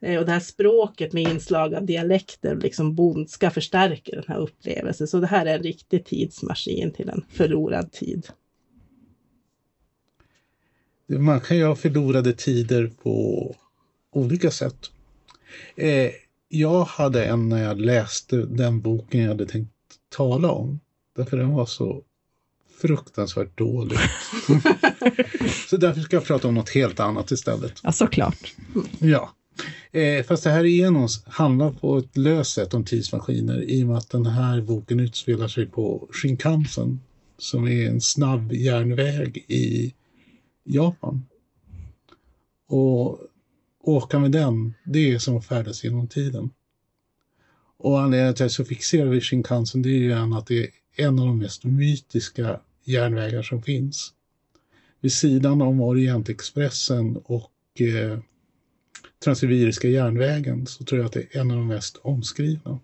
Eh, 0.00 0.18
och 0.18 0.26
det 0.26 0.32
här 0.32 0.40
språket 0.40 1.12
med 1.12 1.22
inslag 1.22 1.74
av 1.74 1.86
dialekter, 1.86 2.56
liksom 2.56 2.94
bondska, 2.94 3.50
förstärker 3.50 4.16
den 4.16 4.24
här 4.28 4.38
upplevelsen. 4.38 5.06
Så 5.06 5.20
det 5.20 5.26
här 5.26 5.46
är 5.46 5.56
en 5.56 5.62
riktig 5.62 6.04
tidsmaskin 6.04 6.92
till 6.92 7.08
en 7.08 7.24
förlorad 7.28 7.92
tid. 7.92 8.28
Man 11.06 11.40
kan 11.40 11.56
ju 11.56 11.64
ha 11.64 11.76
förlorade 11.76 12.32
tider 12.32 12.92
på 13.02 13.56
olika 14.10 14.50
sätt. 14.50 14.90
Eh, 15.76 16.10
jag 16.54 16.84
hade 16.84 17.24
en 17.24 17.48
när 17.48 17.62
jag 17.62 17.80
läste 17.80 18.36
den 18.36 18.80
boken 18.80 19.20
jag 19.20 19.28
hade 19.28 19.46
tänkt 19.46 19.72
tala 20.16 20.50
om. 20.50 20.80
Därför 21.16 21.36
den 21.36 21.52
var 21.52 21.66
så 21.66 22.02
fruktansvärt 22.80 23.58
dålig. 23.58 23.98
så 25.70 25.76
därför 25.76 26.00
ska 26.00 26.16
jag 26.16 26.24
prata 26.24 26.48
om 26.48 26.54
något 26.54 26.70
helt 26.70 27.00
annat 27.00 27.30
istället. 27.30 27.80
Ja, 27.82 27.92
såklart. 27.92 28.54
Ja. 28.98 29.30
Eh, 29.92 30.24
fast 30.24 30.44
det 30.44 30.50
här 30.50 30.66
Enos 30.66 31.24
handlar 31.26 31.70
på 31.70 31.98
ett 31.98 32.16
löst 32.16 32.52
sätt 32.52 32.74
om 32.74 32.84
tidsmaskiner 32.84 33.62
i 33.62 33.82
och 33.82 33.86
med 33.86 33.96
att 33.96 34.10
den 34.10 34.26
här 34.26 34.60
boken 34.60 35.00
utspelar 35.00 35.48
sig 35.48 35.66
på 35.66 36.08
Shinkansen 36.12 37.00
som 37.38 37.68
är 37.68 37.88
en 37.88 38.00
snabb 38.00 38.52
järnväg 38.52 39.44
i 39.48 39.94
Japan. 40.64 41.26
Och 42.68 43.18
åka 43.82 44.18
med 44.18 44.32
den, 44.32 44.74
det 44.84 45.12
är 45.12 45.18
som 45.18 45.36
att 45.36 45.44
färdas 45.44 45.84
genom 45.84 46.08
tiden. 46.08 46.50
Och 47.76 48.00
anledningen 48.00 48.34
till 48.34 48.36
att 48.36 48.40
jag 48.40 48.60
är 48.60 48.64
så 48.64 48.64
fixerad 48.64 49.08
vid 49.08 49.22
Shinkansen 49.22 49.82
det 49.82 49.90
är 49.90 49.98
ju 49.98 50.12
att 50.12 50.46
det 50.46 50.64
är 50.64 50.68
en 50.96 51.18
av 51.18 51.26
de 51.26 51.38
mest 51.38 51.64
mytiska 51.64 52.60
järnvägar 52.84 53.42
som 53.42 53.62
finns. 53.62 54.12
Vid 55.00 55.12
sidan 55.12 55.62
om 55.62 55.80
Orientexpressen 55.80 57.16
och 57.16 57.80
eh, 57.80 58.18
Transsibiriska 59.24 59.88
järnvägen 59.88 60.66
så 60.66 60.84
tror 60.84 61.00
jag 61.00 61.06
att 61.06 61.12
det 61.12 61.36
är 61.36 61.40
en 61.40 61.50
av 61.50 61.56
de 61.56 61.66
mest 61.66 61.96
omskrivna. 61.96 62.80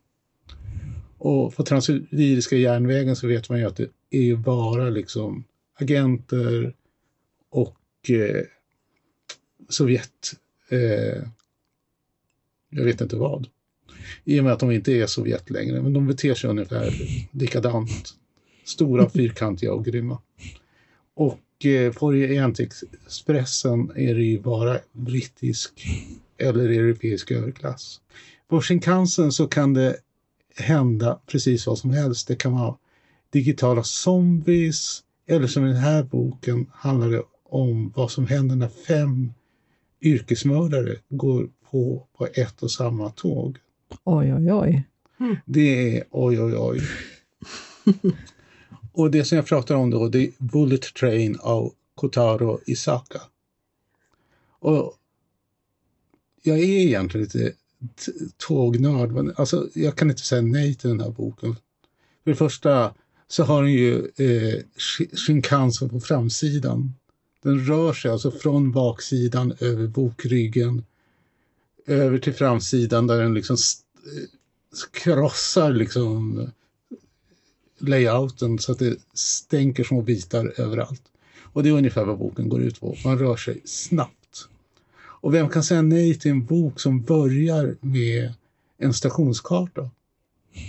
Och 1.18 1.54
på 1.54 1.64
Transsibiriska 1.64 2.56
järnvägen 2.56 3.16
så 3.16 3.26
vet 3.26 3.48
man 3.48 3.58
ju 3.58 3.64
att 3.64 3.76
det 3.76 3.88
är 4.10 4.36
bara 4.36 4.90
liksom 4.90 5.44
agenter 5.74 6.74
och 7.50 8.10
eh, 8.10 8.44
Sovjet, 9.68 10.32
eh, 10.68 11.22
jag 12.70 12.84
vet 12.84 13.00
inte 13.00 13.16
vad. 13.16 13.46
I 14.24 14.40
och 14.40 14.44
med 14.44 14.52
att 14.52 14.60
de 14.60 14.70
inte 14.70 14.92
är 14.92 15.06
Sovjet 15.06 15.50
längre, 15.50 15.82
men 15.82 15.92
de 15.92 16.06
beter 16.06 16.34
sig 16.34 16.50
ungefär 16.50 16.94
likadant. 17.32 18.14
Stora, 18.64 19.10
fyrkantiga 19.14 19.72
och 19.72 19.84
grymma. 19.84 20.18
Och 21.14 21.66
eh, 21.66 21.92
på 21.92 22.06
Orientexpressen 22.06 23.92
är 23.96 24.14
det 24.14 24.22
ju 24.22 24.40
bara 24.40 24.78
brittisk 24.92 25.86
eller 26.38 26.68
europeisk 26.68 27.30
överklass. 27.30 28.00
På 28.48 28.60
Shinkansen 28.60 29.32
så 29.32 29.46
kan 29.46 29.74
det 29.74 29.96
hända 30.56 31.20
precis 31.26 31.66
vad 31.66 31.78
som 31.78 31.90
helst. 31.90 32.28
Det 32.28 32.36
kan 32.36 32.52
vara 32.52 32.76
digitala 33.30 33.82
zombies 33.82 35.02
eller 35.26 35.46
som 35.46 35.64
i 35.64 35.68
den 35.68 35.76
här 35.76 36.02
boken 36.02 36.70
handlar 36.72 37.10
det 37.10 37.22
om 37.44 37.92
vad 37.96 38.10
som 38.10 38.26
händer 38.26 38.56
när 38.56 38.68
fem 38.68 39.32
yrkesmördare 40.00 40.96
går 41.08 41.48
på, 41.70 42.06
på 42.18 42.26
ett 42.34 42.62
och 42.62 42.70
samma 42.70 43.10
tåg. 43.10 43.58
Oj, 44.04 44.34
oj, 44.34 44.52
oj. 44.52 44.84
Det 45.44 45.96
är 45.96 46.04
oj, 46.10 46.40
oj, 46.40 46.54
oj. 46.56 46.80
och 48.92 49.10
det 49.10 49.24
som 49.24 49.36
jag 49.36 49.46
pratar 49.46 49.74
om 49.74 49.90
då, 49.90 50.08
det 50.08 50.18
är 50.18 50.30
Bullet 50.38 50.94
Train 50.94 51.36
av 51.40 51.72
Kotaro 51.94 52.60
Isaka. 52.66 53.20
Och 54.60 54.94
jag 56.42 56.58
är 56.58 56.62
egentligen 56.62 57.24
lite 57.24 57.52
tågnörd, 58.36 59.12
men 59.12 59.34
alltså, 59.36 59.68
jag 59.74 59.96
kan 59.96 60.10
inte 60.10 60.22
säga 60.22 60.42
nej 60.42 60.74
till 60.74 60.90
den 60.90 61.00
här 61.00 61.10
boken. 61.10 61.56
För 62.24 62.30
det 62.30 62.36
första 62.36 62.94
så 63.28 63.44
har 63.44 63.62
den 63.62 63.72
ju 63.72 63.96
eh, 64.16 64.62
Shinkansen 65.26 65.88
på 65.88 66.00
framsidan. 66.00 66.94
Den 67.42 67.66
rör 67.66 67.92
sig 67.92 68.10
alltså 68.10 68.30
från 68.30 68.72
baksidan 68.72 69.54
över 69.60 69.86
bokryggen 69.86 70.84
över 71.86 72.18
till 72.18 72.34
framsidan 72.34 73.06
där 73.06 73.22
den 73.22 73.34
liksom 73.34 73.56
krossar 74.92 75.72
liksom 75.72 76.46
layouten 77.78 78.58
så 78.58 78.72
att 78.72 78.78
det 78.78 78.96
stänker 79.14 79.84
små 79.84 80.02
bitar 80.02 80.60
överallt. 80.60 81.02
Och 81.42 81.62
det 81.62 81.68
är 81.68 81.72
ungefär 81.72 82.04
vad 82.04 82.18
boken 82.18 82.48
går 82.48 82.62
ut 82.62 82.80
på. 82.80 82.96
Man 83.04 83.18
rör 83.18 83.36
sig 83.36 83.60
snabbt. 83.64 84.48
Och 85.00 85.34
vem 85.34 85.48
kan 85.48 85.62
säga 85.62 85.82
nej 85.82 86.14
till 86.14 86.30
en 86.30 86.46
bok 86.46 86.80
som 86.80 87.02
börjar 87.02 87.76
med 87.80 88.34
en 88.78 88.94
stationskarta? 88.94 89.90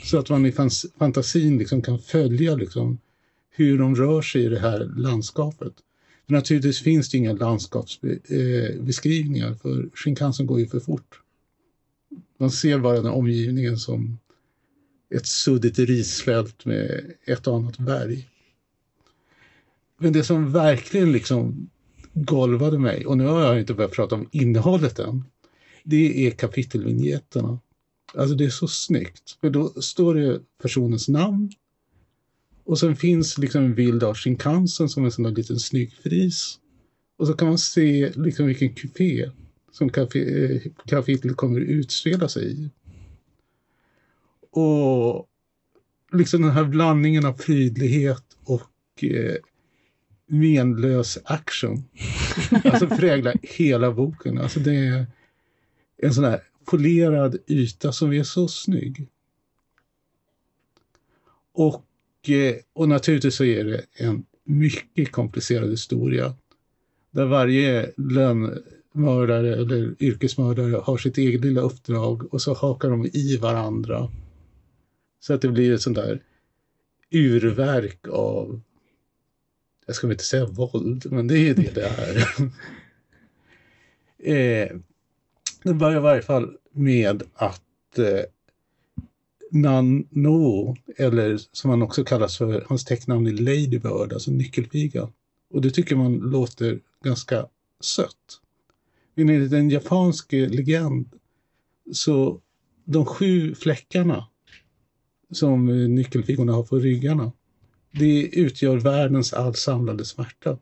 Så 0.04 0.18
att 0.18 0.30
man 0.30 0.46
i 0.46 0.52
fantasin 1.00 1.58
liksom 1.58 1.82
kan 1.82 2.00
följa 2.00 2.56
liksom 2.56 3.00
hur 3.50 3.78
de 3.78 3.96
rör 3.96 4.22
sig 4.22 4.44
i 4.44 4.50
det 4.50 4.60
här 4.60 4.92
landskapet. 4.96 5.74
För 6.30 6.34
naturligtvis 6.34 6.80
finns 6.80 7.10
det 7.10 7.18
inga 7.18 7.34
landskapsbeskrivningar 7.34 9.54
för 9.54 9.90
Shinkansen 9.94 10.46
går 10.46 10.60
ju 10.60 10.68
för 10.68 10.80
fort. 10.80 11.22
Man 12.38 12.52
ser 12.52 12.80
bara 12.80 13.02
den 13.02 13.12
omgivningen 13.12 13.78
som 13.78 14.20
ett 15.16 15.26
suddigt 15.26 15.80
risfält 15.80 16.66
med 16.66 17.14
ett 17.26 17.48
och 17.48 17.56
annat 17.56 17.78
berg. 17.78 18.30
Men 19.98 20.14
det 20.14 20.24
som 20.24 20.52
verkligen 20.52 21.12
liksom 21.12 21.70
golvade 22.14 22.80
mig, 22.80 23.06
och 23.06 23.18
nu 23.18 23.26
har 23.26 23.42
jag 23.42 23.60
inte 23.60 23.74
börjat 23.74 23.92
prata 23.92 24.16
om 24.16 24.30
innehållet 24.32 25.00
än, 25.00 25.24
det 25.84 26.28
är 26.28 26.32
kapitelvinjetterna. 26.32 27.60
Alltså 28.14 28.36
det 28.36 28.46
är 28.46 28.50
så 28.50 28.68
snyggt, 28.68 29.38
för 29.42 29.50
då 29.50 29.82
står 29.82 30.16
det 30.16 30.40
personens 30.62 31.08
namn 31.08 31.52
och 32.70 32.80
sen 32.80 32.96
finns 32.96 33.38
liksom 33.38 33.64
en 33.64 33.76
bild 33.76 34.04
av 34.04 34.16
Shinkansen 34.16 34.90
som 34.90 35.06
en 35.06 35.12
sån 35.12 35.24
där 35.24 35.32
liten 35.32 35.60
snygg 35.60 35.94
fris. 35.94 36.60
Och 37.18 37.28
så 37.28 37.34
kan 37.34 37.48
man 37.48 37.58
se 37.58 38.12
liksom 38.16 38.46
vilken 38.46 38.74
kupé 38.74 39.32
som 39.72 39.90
kapitlet 40.86 41.38
kommer 41.38 41.62
att 41.62 41.68
utspela 41.68 42.30
sig 42.30 42.52
i. 42.52 42.70
Och 44.52 45.28
liksom 46.12 46.42
den 46.42 46.52
här 46.52 46.64
blandningen 46.64 47.26
av 47.26 47.34
prydlighet 47.34 48.24
och 48.44 49.04
eh, 49.04 49.36
menlös 50.28 51.18
action. 51.24 51.84
Alltså 52.64 52.88
präglar 52.88 53.36
hela 53.42 53.92
boken. 53.92 54.38
Alltså 54.38 54.60
det 54.60 54.76
är 54.76 55.06
en 55.98 56.14
sån 56.14 56.24
här 56.24 56.44
polerad 56.66 57.38
yta 57.48 57.92
som 57.92 58.14
är 58.14 58.24
så 58.24 58.48
snygg. 58.48 59.08
Och, 61.52 61.76
eh, 61.76 61.89
Eh, 62.28 62.56
och 62.74 62.90
naturligtvis 62.90 63.36
så 63.36 63.44
är 63.44 63.64
det 63.64 63.86
en 63.94 64.26
mycket 64.44 65.12
komplicerad 65.12 65.70
historia. 65.70 66.36
Där 67.12 67.26
varje 67.26 67.92
lönnmördare 67.98 69.56
eller 69.56 70.04
yrkesmördare 70.04 70.76
har 70.76 70.98
sitt 70.98 71.18
eget 71.18 71.46
lilla 71.46 71.62
uppdrag 71.62 72.34
och 72.34 72.42
så 72.42 72.54
hakar 72.54 72.90
de 72.90 73.06
i 73.06 73.38
varandra. 73.38 74.12
Så 75.20 75.34
att 75.34 75.42
det 75.42 75.48
blir 75.48 75.74
ett 75.74 75.82
sånt 75.82 75.98
där 75.98 76.22
urverk 77.12 78.08
av, 78.08 78.62
jag 79.86 79.96
ska 79.96 80.08
väl 80.08 80.14
inte 80.14 80.24
säga 80.24 80.46
våld, 80.46 81.12
men 81.12 81.28
det 81.28 81.38
är 81.38 81.54
det 81.54 81.76
det 81.76 81.86
är. 81.86 82.18
eh, 84.36 84.78
det 85.64 85.74
börjar 85.74 85.98
i 85.98 86.04
varje 86.04 86.22
fall 86.22 86.58
med 86.72 87.24
att 87.34 87.98
eh, 88.00 88.24
Nano, 89.52 90.76
eller 90.98 91.40
som 91.52 91.70
han 91.70 91.82
också 91.82 92.04
kallas 92.04 92.38
för, 92.38 92.66
hans 92.70 92.86
tecknamn 92.86 93.28
är 93.28 93.32
Ladybird, 93.32 94.14
alltså 94.14 94.32
nyckelpiga. 94.32 95.10
Och 95.50 95.62
det 95.62 95.72
tycker 95.72 95.96
man 95.96 96.18
låter 96.18 96.80
ganska 97.04 97.46
sött. 97.80 98.42
Men 99.16 99.30
enligt 99.30 99.54
en 99.54 99.70
japansk 99.70 100.32
legend 100.32 101.10
så 101.92 102.42
de 102.86 103.06
sju 103.06 103.56
fläckarna 103.56 104.28
som 105.32 105.66
nyckelpigorna 105.96 106.54
har 106.54 106.64
på 106.64 106.80
ryggarna, 106.80 107.32
det 107.92 108.22
utgör 108.22 108.78
världens 108.78 109.34
all 109.34 109.56
samlade 109.56 110.06
smärta. 110.06 110.58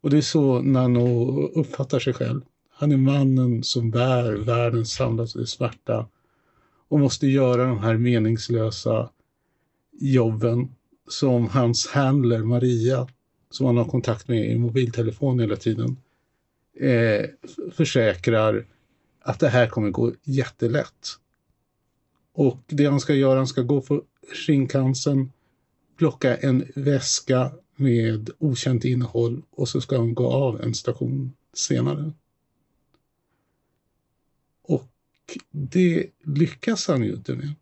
Och 0.00 0.10
det 0.10 0.16
är 0.16 0.22
så 0.22 0.62
Nano 0.62 1.46
uppfattar 1.46 1.98
sig 1.98 2.12
själv. 2.12 2.40
Han 2.70 2.92
är 2.92 2.96
mannen 2.96 3.62
som 3.62 3.90
bär 3.90 4.32
världens 4.32 4.92
samlade 4.92 5.46
smärta 5.46 6.08
och 6.90 7.00
måste 7.00 7.26
göra 7.26 7.66
de 7.66 7.78
här 7.78 7.96
meningslösa 7.96 9.10
jobben 10.00 10.68
som 11.08 11.48
hans 11.48 11.88
handler 11.88 12.38
Maria, 12.38 13.08
som 13.50 13.66
han 13.66 13.76
har 13.76 13.84
kontakt 13.84 14.28
med 14.28 14.50
i 14.50 14.58
mobiltelefon 14.58 15.40
hela 15.40 15.56
tiden, 15.56 15.96
eh, 16.80 17.26
försäkrar 17.72 18.66
att 19.20 19.40
det 19.40 19.48
här 19.48 19.66
kommer 19.66 19.90
gå 19.90 20.12
jättelätt. 20.22 21.08
Och 22.32 22.58
det 22.66 22.86
han 22.86 23.00
ska 23.00 23.14
göra, 23.14 23.36
han 23.36 23.46
ska 23.46 23.62
gå 23.62 23.80
på 23.80 24.02
Shinkansen, 24.46 25.32
plocka 25.98 26.36
en 26.36 26.64
väska 26.74 27.52
med 27.76 28.30
okänt 28.38 28.84
innehåll 28.84 29.42
och 29.50 29.68
så 29.68 29.80
ska 29.80 29.96
han 29.96 30.14
gå 30.14 30.32
av 30.32 30.60
en 30.60 30.74
station 30.74 31.32
senare 31.54 32.12
det 35.50 36.06
lyckas 36.24 36.88
han 36.88 37.02
ju 37.02 37.12
inte 37.12 37.34
med. 37.34 37.54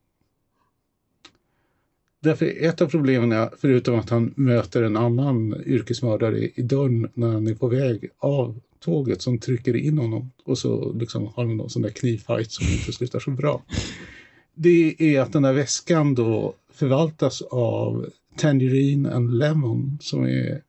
Därför 2.20 2.64
ett 2.64 2.80
av 2.80 2.86
problemen 2.86 3.32
är, 3.32 3.50
förutom 3.60 3.98
att 3.98 4.10
han 4.10 4.34
möter 4.36 4.82
en 4.82 4.96
annan 4.96 5.62
yrkesmördare 5.66 6.38
i 6.54 6.62
dörren 6.62 7.10
när 7.14 7.28
han 7.28 7.46
är 7.46 7.54
på 7.54 7.68
väg 7.68 8.10
av 8.18 8.60
tåget 8.80 9.22
som 9.22 9.38
trycker 9.38 9.76
in 9.76 9.98
honom 9.98 10.30
och 10.44 10.58
så 10.58 10.92
liksom 10.92 11.26
har 11.26 11.44
han 11.44 11.56
någon 11.56 11.70
sån 11.70 11.82
där 11.82 11.90
knivfight 11.90 12.52
som 12.52 12.66
inte 12.66 12.92
slutar 12.92 13.20
så 13.20 13.30
bra. 13.30 13.62
Det 14.54 14.96
är 14.98 15.20
att 15.20 15.32
den 15.32 15.42
där 15.42 15.52
väskan 15.52 16.14
då 16.14 16.54
förvaltas 16.72 17.42
av 17.42 18.06
Tangerine 18.36 19.06
and 19.06 19.38
Lemon 19.38 19.98
som 20.00 20.24
är 20.24 20.62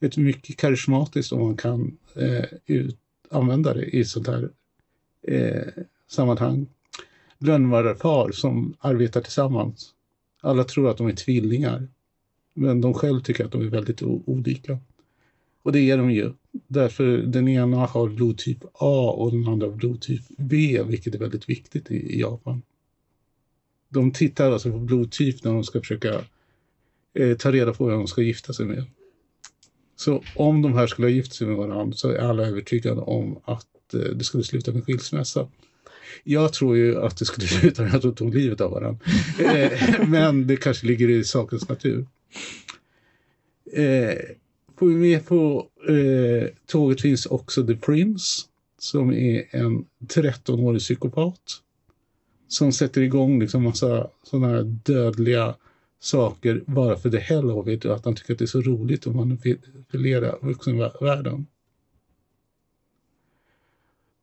ett 0.00 0.16
mycket 0.16 0.56
karismatiskt 0.56 1.32
om 1.32 1.40
man 1.40 1.56
kan 1.56 1.96
eh, 2.16 2.44
ut, 2.66 2.98
använda 3.30 3.74
det 3.74 3.84
i 3.84 4.04
sånt 4.04 4.26
här 4.26 4.50
eh, 5.22 5.84
sammanhang. 6.08 6.66
Lönnmördarpar 7.38 8.32
som 8.32 8.74
arbetar 8.78 9.20
tillsammans. 9.20 9.94
Alla 10.40 10.64
tror 10.64 10.90
att 10.90 10.96
de 10.96 11.06
är 11.06 11.12
tvillingar. 11.12 11.88
Men 12.54 12.80
de 12.80 12.94
själv 12.94 13.20
tycker 13.20 13.44
att 13.44 13.52
de 13.52 13.62
är 13.62 13.70
väldigt 13.70 14.02
olika. 14.02 14.78
Och 15.62 15.72
det 15.72 15.90
är 15.90 15.96
de 15.96 16.10
ju. 16.10 16.32
Därför 16.52 17.16
den 17.16 17.48
ena 17.48 17.76
har 17.76 18.08
blodtyp 18.08 18.64
A 18.72 19.14
och 19.18 19.30
den 19.30 19.48
andra 19.48 19.68
blodtyp 19.68 20.22
B, 20.28 20.82
vilket 20.86 21.14
är 21.14 21.18
väldigt 21.18 21.48
viktigt 21.48 21.90
i, 21.90 21.94
i 21.94 22.20
Japan. 22.20 22.62
De 23.88 24.10
tittar 24.10 24.52
alltså 24.52 24.70
på 24.70 24.78
blodtyp 24.78 25.44
när 25.44 25.52
de 25.52 25.64
ska 25.64 25.80
försöka 25.80 26.24
eh, 27.14 27.36
ta 27.36 27.52
reda 27.52 27.72
på 27.72 27.86
vem 27.86 27.98
de 27.98 28.06
ska 28.06 28.22
gifta 28.22 28.52
sig 28.52 28.66
med. 28.66 28.84
Så 29.96 30.22
om 30.36 30.62
de 30.62 30.74
här 30.74 30.86
skulle 30.86 31.06
ha 31.06 31.12
gift 31.12 31.34
sig 31.34 31.46
med 31.46 31.56
varandra 31.56 31.96
så 31.96 32.10
är 32.10 32.18
alla 32.18 32.46
övertygade 32.46 33.00
om 33.00 33.38
att 33.44 33.94
eh, 33.94 34.00
det 34.00 34.24
skulle 34.24 34.44
sluta 34.44 34.72
med 34.72 34.84
skilsmässa. 34.84 35.48
Jag 36.24 36.52
tror 36.52 36.76
ju 36.76 37.02
att 37.02 37.16
det 37.16 37.24
skulle 37.24 37.46
sluta 37.60 37.82
med 37.82 37.94
att 37.94 38.02
de 38.02 38.14
tog 38.14 38.34
livet 38.34 38.60
av 38.60 38.70
varandra. 38.70 39.04
Eh, 39.38 40.08
men 40.08 40.46
det 40.46 40.56
kanske 40.56 40.86
ligger 40.86 41.08
i 41.08 41.24
sakens 41.24 41.68
natur. 41.68 42.06
Eh, 43.72 44.18
får 44.78 44.86
vi 44.86 44.94
med 44.94 45.26
på 45.26 45.68
eh, 45.88 46.48
tåget 46.66 47.00
finns 47.00 47.26
också 47.26 47.66
The 47.66 47.74
Prince 47.74 48.42
som 48.78 49.12
är 49.12 49.44
en 49.50 49.84
13-årig 50.00 50.80
psykopat 50.80 51.40
som 52.48 52.72
sätter 52.72 53.02
igång 53.02 53.40
liksom 53.40 53.62
massa 53.62 54.10
sådana 54.22 54.48
här 54.48 54.62
dödliga 54.62 55.54
saker 56.00 56.62
bara 56.66 56.96
för 56.96 57.08
det 57.08 57.18
hell 57.18 57.50
of 57.50 57.68
it 57.68 57.84
och 57.84 57.94
att 57.94 58.04
han 58.04 58.14
tycker 58.14 58.32
att 58.32 58.38
det 58.38 58.44
är 58.44 58.46
så 58.46 58.60
roligt 58.60 59.06
att 59.06 59.14
manipulera 59.14 60.36
vuxenvärlden. 60.42 61.46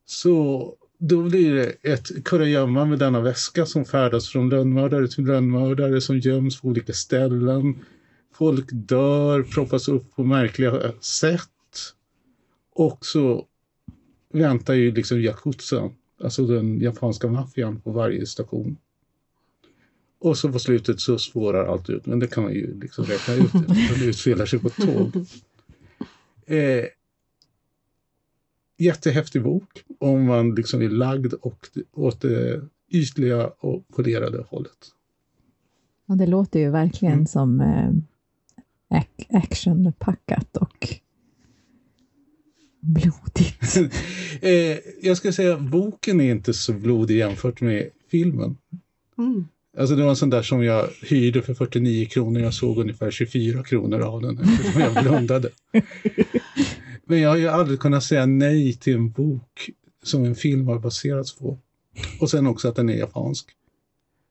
Så 0.05 0.75
då 1.03 1.21
blir 1.21 1.53
det 1.53 1.91
ett 1.91 2.23
kurragömma 2.25 2.85
med 2.85 2.99
denna 2.99 3.21
väska 3.21 3.65
som 3.65 3.85
färdas 3.85 4.29
från 4.29 4.49
lönnmördare 4.49 5.07
till 5.07 5.25
lönnmördare 5.25 6.01
som 6.01 6.19
göms 6.19 6.61
på 6.61 6.67
olika 6.67 6.93
ställen. 6.93 7.79
Folk 8.33 8.65
dör, 8.71 9.43
proppas 9.43 9.87
upp 9.87 10.15
på 10.15 10.23
märkliga 10.23 10.91
sätt. 10.99 11.49
Och 12.73 13.05
så 13.05 13.45
väntar 14.33 14.73
ju 14.73 14.91
liksom 14.91 15.19
Yakuza, 15.19 15.89
alltså 16.23 16.45
den 16.45 16.81
japanska 16.81 17.27
maffian 17.27 17.81
på 17.81 17.91
varje 17.91 18.25
station. 18.25 18.77
Och 20.19 20.37
så 20.37 20.51
på 20.51 20.59
slutet 20.59 20.99
så 20.99 21.17
spårar 21.17 21.65
allt 21.65 21.89
ut, 21.89 22.05
men 22.05 22.19
det 22.19 22.27
kan 22.27 22.43
man 22.43 22.53
ju 22.53 22.79
liksom 22.79 23.05
räkna 23.05 23.33
ut 23.33 23.51
det 23.99 24.05
utspelar 24.05 24.45
sig 24.45 24.59
på 24.59 24.67
ett 24.67 24.75
tåg. 24.75 25.25
Eh, 26.45 26.85
jättehäftig 28.81 29.43
bok 29.43 29.83
om 29.99 30.25
man 30.25 30.55
liksom 30.55 30.81
är 30.81 30.89
lagd 30.89 31.33
och, 31.33 31.67
åt 31.93 32.21
det 32.21 32.61
ytliga 32.91 33.47
och 33.47 33.87
polerade 33.87 34.45
hållet. 34.49 34.87
Ja, 36.05 36.15
det 36.15 36.27
låter 36.27 36.59
ju 36.59 36.69
verkligen 36.69 37.13
mm. 37.13 37.25
som 37.25 37.61
eh, 37.61 39.03
actionpackat 39.29 40.57
och 40.57 40.87
blodigt. 42.79 43.77
eh, 44.41 44.77
jag 45.01 45.17
ska 45.17 45.31
säga 45.31 45.53
att 45.53 45.61
boken 45.61 46.21
är 46.21 46.31
inte 46.31 46.53
så 46.53 46.73
blodig 46.73 47.17
jämfört 47.17 47.61
med 47.61 47.89
filmen. 48.11 48.57
Mm. 49.17 49.47
Alltså 49.77 49.95
det 49.95 50.03
var 50.03 50.09
en 50.09 50.15
sån 50.15 50.29
där 50.29 50.41
som 50.41 50.63
jag 50.63 50.87
hyrde 51.01 51.41
för 51.41 51.53
49 51.53 52.05
kronor. 52.05 52.41
Jag 52.41 52.53
såg 52.53 52.77
ungefär 52.77 53.11
24 53.11 53.63
kronor 53.63 53.99
av 53.99 54.21
den 54.21 54.39
eftersom 54.39 54.81
jag 54.81 55.03
blundade. 55.03 55.49
Men 57.11 57.19
jag 57.19 57.29
har 57.29 57.37
ju 57.37 57.47
aldrig 57.47 57.79
kunnat 57.79 58.03
säga 58.03 58.25
nej 58.25 58.73
till 58.73 58.93
en 58.93 59.11
bok 59.11 59.69
som 60.03 60.25
en 60.25 60.35
film 60.35 60.67
har 60.67 60.79
baserats 60.79 61.35
på. 61.35 61.57
Och 62.21 62.29
sen 62.29 62.47
också 62.47 62.67
att 62.67 62.75
den 62.75 62.89
är 62.89 62.93
japansk. 62.93 63.49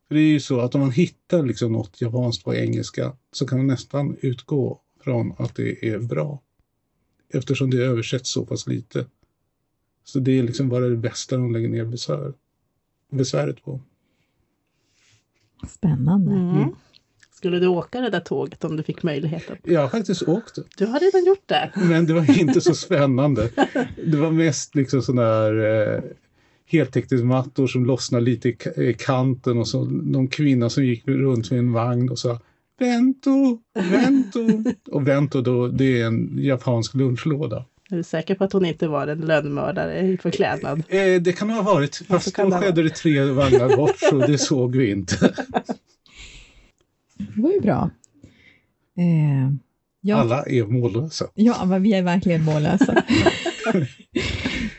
För 0.09 0.15
det 0.15 0.21
är 0.21 0.29
ju 0.29 0.41
så 0.41 0.61
att 0.61 0.75
om 0.75 0.81
man 0.81 0.91
hittar 0.91 1.43
liksom 1.43 1.73
något 1.73 2.01
japanskt 2.01 2.45
på 2.45 2.55
engelska 2.55 3.13
så 3.33 3.47
kan 3.47 3.59
man 3.59 3.67
nästan 3.67 4.17
utgå 4.21 4.81
från 5.01 5.33
att 5.39 5.55
det 5.55 5.89
är 5.89 5.99
bra. 5.99 6.43
Eftersom 7.29 7.71
det 7.71 7.85
översätts 7.85 8.33
så 8.33 8.47
pass 8.47 8.67
lite. 8.67 9.07
Så 10.05 10.19
det 10.19 10.39
är 10.39 10.43
liksom 10.43 10.69
bara 10.69 10.89
det 10.89 10.97
bästa 10.97 11.37
de 11.37 11.53
lägger 11.53 11.69
ner 11.69 11.85
besvär, 11.85 12.33
besväret 13.11 13.65
på. 13.65 13.81
Spännande. 15.69 16.35
Mm. 16.35 16.75
Skulle 17.41 17.59
du 17.59 17.67
åka 17.67 18.01
det 18.01 18.11
där 18.11 18.21
tåget 18.21 18.65
om 18.65 18.77
du 18.77 18.83
fick 18.83 19.03
möjligheten? 19.03 19.57
Jag 19.65 19.81
har 19.81 19.89
faktiskt 19.89 20.23
åkt 20.23 20.55
det. 20.55 20.63
Du 20.77 20.87
har 20.87 21.01
redan 21.01 21.25
gjort 21.25 21.43
det? 21.47 21.71
Men 21.75 22.07
det 22.07 22.13
var 22.13 22.39
inte 22.41 22.61
så 22.61 22.75
spännande. 22.75 23.49
Det 24.05 24.17
var 24.17 24.31
mest 24.31 24.75
liksom 24.75 25.03
sådana 25.03 25.23
här 25.23 25.55
eh, 25.95 26.03
heltäckningsmattor 26.67 27.67
som 27.67 27.85
lossnade 27.85 28.25
lite 28.25 28.49
i 28.49 28.97
kanten 28.99 29.59
och 29.59 29.69
så 29.69 29.85
någon 29.85 30.29
kvinna 30.29 30.71
som 30.71 30.85
gick 30.85 31.09
runt 31.09 31.51
med 31.51 31.59
en 31.59 31.73
vagn 31.73 32.11
och 32.11 32.19
sa 32.19 32.41
Vento, 32.79 33.59
vento. 33.75 34.65
Och 34.91 35.09
vento 35.09 35.41
då, 35.41 35.69
det 35.69 36.01
är 36.01 36.07
en 36.07 36.39
japansk 36.39 36.95
lunchlåda. 36.95 37.65
Är 37.91 37.97
du 37.97 38.03
säker 38.03 38.35
på 38.35 38.45
att 38.45 38.53
hon 38.53 38.65
inte 38.65 38.89
var 38.89 39.07
en 39.07 39.21
lönnmördare 39.21 40.01
i 40.01 40.17
förklädnad? 40.17 40.83
Eh, 40.89 41.23
det 41.23 41.33
kan 41.33 41.49
det 41.49 41.55
ha 41.55 41.63
varit, 41.63 41.97
fast 41.97 42.37
då 42.37 42.51
skedde 42.51 42.83
det 42.83 42.91
tre 42.91 43.25
vagnar 43.25 43.77
bort 43.77 43.99
så 43.99 44.19
det 44.19 44.39
såg 44.39 44.77
vi 44.77 44.91
inte. 44.91 45.35
Det 47.41 47.45
var 47.45 47.53
ju 47.53 47.61
bra. 47.61 47.91
Eh, 48.97 49.53
ja, 50.01 50.17
Alla 50.17 50.43
är 50.43 50.67
mållösa. 50.67 51.27
ja, 51.35 51.65
men 51.65 51.83
vi 51.83 51.93
är 51.93 52.03
verkligen 52.03 52.45
mållösa. 52.45 52.93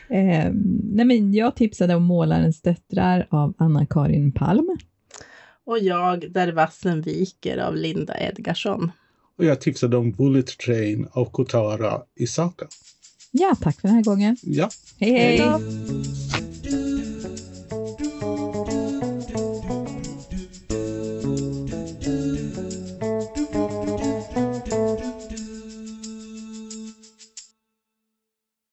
eh, 0.08 0.52
nej, 0.92 1.04
men 1.04 1.34
jag 1.34 1.56
tipsade 1.56 1.94
om 1.94 2.04
Målarens 2.04 2.62
döttrar 2.62 3.26
av 3.30 3.54
Anna-Karin 3.58 4.32
Palm. 4.32 4.76
Och 5.66 5.78
jag, 5.78 6.32
Där 6.32 6.52
vassen 6.52 7.02
viker 7.02 7.58
av 7.58 7.76
Linda 7.76 8.20
Edgarsson. 8.20 8.92
Och 9.38 9.44
jag 9.44 9.60
tipsade 9.60 9.96
om 9.96 10.12
Bullet 10.12 10.58
Train 10.58 11.08
av 11.12 11.24
Kotara 11.24 12.02
Isaka. 12.16 12.66
Ja, 13.30 13.56
tack 13.60 13.80
för 13.80 13.88
den 13.88 13.96
här 13.96 14.04
gången. 14.04 14.36
Ja, 14.42 14.70
hej! 15.00 15.12
hej. 15.12 15.38
Hej 15.38 15.38
då! 15.38 16.31